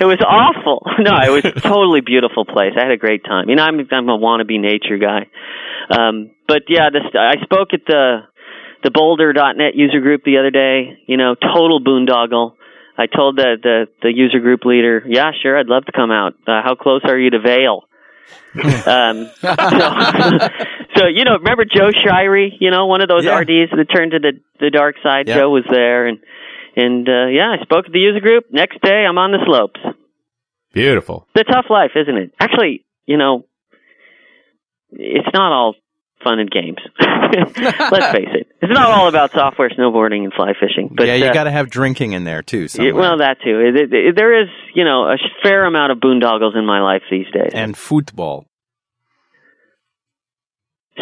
[0.00, 0.88] it was awful.
[1.02, 2.72] No, it was a totally beautiful place.
[2.78, 3.50] I had a great time.
[3.50, 5.26] You know, I'm I'm a wannabe nature guy.
[5.90, 8.20] Um, but yeah, this I spoke at the
[8.82, 10.96] the Boulder.net user group the other day.
[11.06, 12.54] You know, total boondoggle.
[12.96, 16.32] I told the the the user group leader, yeah, sure, I'd love to come out.
[16.46, 17.84] Uh, how close are you to Vail?
[18.86, 19.54] um, so,
[20.96, 22.50] so you know, remember Joe Shirey?
[22.60, 23.38] You know, one of those Yeah.
[23.38, 25.26] RDs that turned to the the dark side.
[25.28, 25.38] Yeah.
[25.38, 26.18] Joe was there, and
[26.76, 28.44] and uh, yeah, I spoke at the user group.
[28.50, 29.80] Next day, I'm on the slopes.
[30.72, 31.26] Beautiful.
[31.34, 32.34] It's a tough life, isn't it?
[32.40, 33.44] Actually, you know,
[34.92, 35.74] it's not all
[36.24, 36.78] fun and games.
[37.00, 38.41] Let's face it.
[38.62, 40.88] It's not all about software, snowboarding, and fly fishing.
[40.94, 42.68] But yeah, you uh, got to have drinking in there too.
[42.68, 42.94] Somewhere.
[42.94, 43.58] well, that too.
[43.58, 47.02] It, it, it- there is, you know, a fair amount of boondoggles in my life
[47.10, 47.50] these days.
[47.54, 48.46] and football.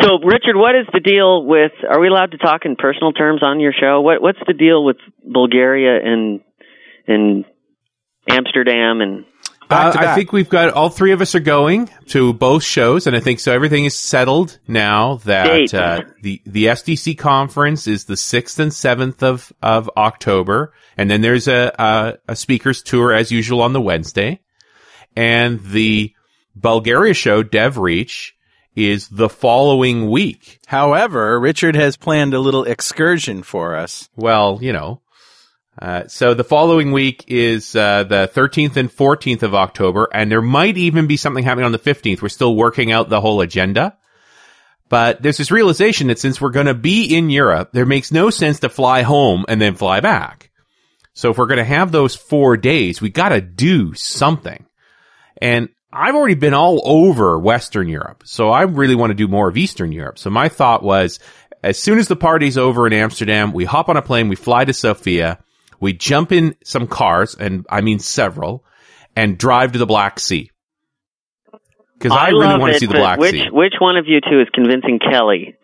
[0.00, 1.72] So, Richard, what is the deal with?
[1.86, 4.00] Are we allowed to talk in personal terms on your show?
[4.00, 6.40] What What's the deal with Bulgaria and
[7.06, 7.44] and
[8.28, 9.24] Amsterdam and?
[9.70, 13.06] Uh, to I think we've got all three of us are going to both shows,
[13.06, 13.52] and I think so.
[13.52, 19.22] Everything is settled now that uh, the the SDC conference is the sixth and seventh
[19.22, 23.80] of of October, and then there's a, a a speakers tour as usual on the
[23.80, 24.40] Wednesday,
[25.16, 26.12] and the
[26.56, 28.32] Bulgaria show DevReach
[28.74, 30.60] is the following week.
[30.66, 34.08] However, Richard has planned a little excursion for us.
[34.16, 35.00] Well, you know.
[35.80, 40.42] Uh, so the following week is uh, the 13th and 14th of October, and there
[40.42, 42.20] might even be something happening on the 15th.
[42.20, 43.96] We're still working out the whole agenda.
[44.90, 48.28] But there's this realization that since we're going to be in Europe, there makes no
[48.28, 50.50] sense to fly home and then fly back.
[51.14, 54.66] So if we're going to have those four days, we got to do something.
[55.40, 58.24] And I've already been all over Western Europe.
[58.26, 60.18] So I really want to do more of Eastern Europe.
[60.18, 61.20] So my thought was,
[61.62, 64.64] as soon as the party's over in Amsterdam, we hop on a plane, we fly
[64.64, 65.38] to Sofia,
[65.80, 68.64] we jump in some cars, and I mean several,
[69.16, 70.50] and drive to the Black Sea.
[71.98, 73.48] Because I, really want to see the Black which, Sea.
[73.50, 75.56] Which one of you two is convincing Kelly?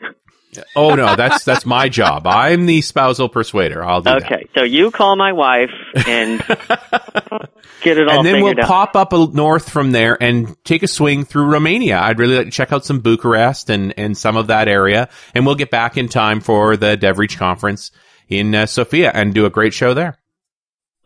[0.74, 2.26] Oh no, that's that's my job.
[2.26, 3.84] I'm the spousal persuader.
[3.84, 4.24] I'll do that.
[4.24, 5.70] Okay, so you call my wife
[6.06, 6.38] and
[7.82, 8.66] get it all and then we'll out.
[8.66, 11.98] pop up north from there and take a swing through Romania.
[11.98, 15.08] I'd really like to check out some Bucharest and, and some of that area.
[15.34, 17.90] And we'll get back in time for the DevReach conference
[18.28, 20.18] in uh, Sofia and do a great show there.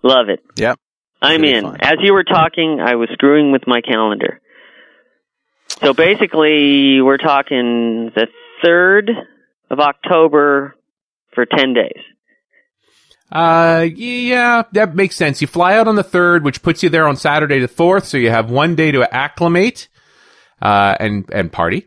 [0.02, 0.40] Love it.
[0.56, 0.78] Yep.
[1.22, 1.66] I'm in.
[1.66, 4.40] As you were talking, I was screwing with my calendar.
[5.82, 8.26] So basically, we're talking the
[8.64, 9.10] 3rd
[9.70, 10.74] of October
[11.34, 12.02] for 10 days.
[13.30, 15.40] Uh, yeah, that makes sense.
[15.40, 18.16] You fly out on the third, which puts you there on Saturday the fourth, so
[18.16, 19.88] you have one day to acclimate,
[20.60, 21.86] uh, and, and party.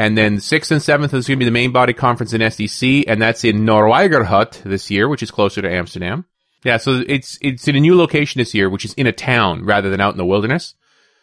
[0.00, 3.04] And then sixth and seventh is going to be the main body conference in SDC,
[3.06, 6.24] and that's in Noordwijkerhout this year, which is closer to Amsterdam.
[6.64, 9.66] Yeah, so it's, it's in a new location this year, which is in a town
[9.66, 10.74] rather than out in the wilderness.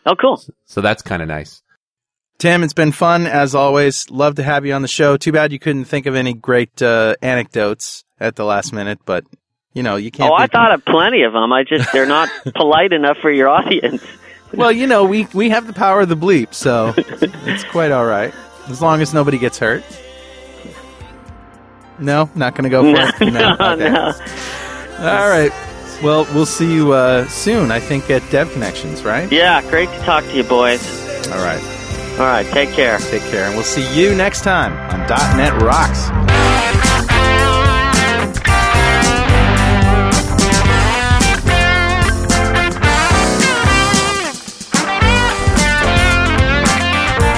[0.06, 0.40] Oh, cool.
[0.68, 1.64] So that's kind of nice.
[2.38, 4.12] Tim, it's been fun as always.
[4.12, 5.18] Love to have you on the show.
[5.18, 9.26] Too bad you couldn't think of any great uh, anecdotes at the last minute, but
[9.74, 10.30] you know you can't.
[10.30, 11.52] Oh, I beat- thought of plenty of them.
[11.52, 14.04] I just, they're not polite enough for your audience.
[14.54, 18.06] Well, you know we we have the power of the bleep, so it's quite all
[18.06, 18.36] right
[18.70, 19.84] as long as nobody gets hurt.
[22.00, 22.92] No, not going to go for
[23.26, 23.34] No, it.
[23.34, 23.90] no, Okay.
[23.90, 24.14] no.
[25.00, 25.52] All right.
[26.04, 27.72] Well, we'll see you uh, soon.
[27.72, 29.32] I think at Dev Connections, right?
[29.32, 30.82] Yeah, great to talk to you, boys.
[31.30, 31.62] All right.
[32.20, 32.98] All right, take care.
[33.00, 35.08] Take care, and we'll see you next time on
[35.38, 36.10] .NET Rocks.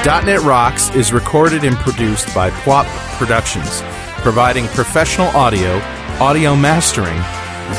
[0.06, 2.86] .NET Rocks is recorded and produced by PWOP
[3.18, 3.82] Productions,
[4.22, 5.78] providing professional audio,
[6.22, 7.22] audio mastering,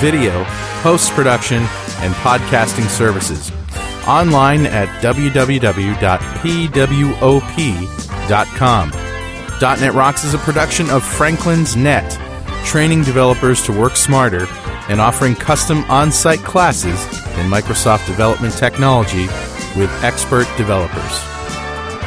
[0.01, 0.45] video,
[0.83, 1.63] post-production,
[2.03, 3.51] and podcasting services.
[4.07, 5.71] Online at www.pwop.com.
[9.81, 12.19] .NET Rocks is a production of Franklin's Net,
[12.67, 14.47] training developers to work smarter
[14.91, 17.03] and offering custom on-site classes
[17.39, 19.27] in Microsoft development technology
[19.75, 21.31] with expert developers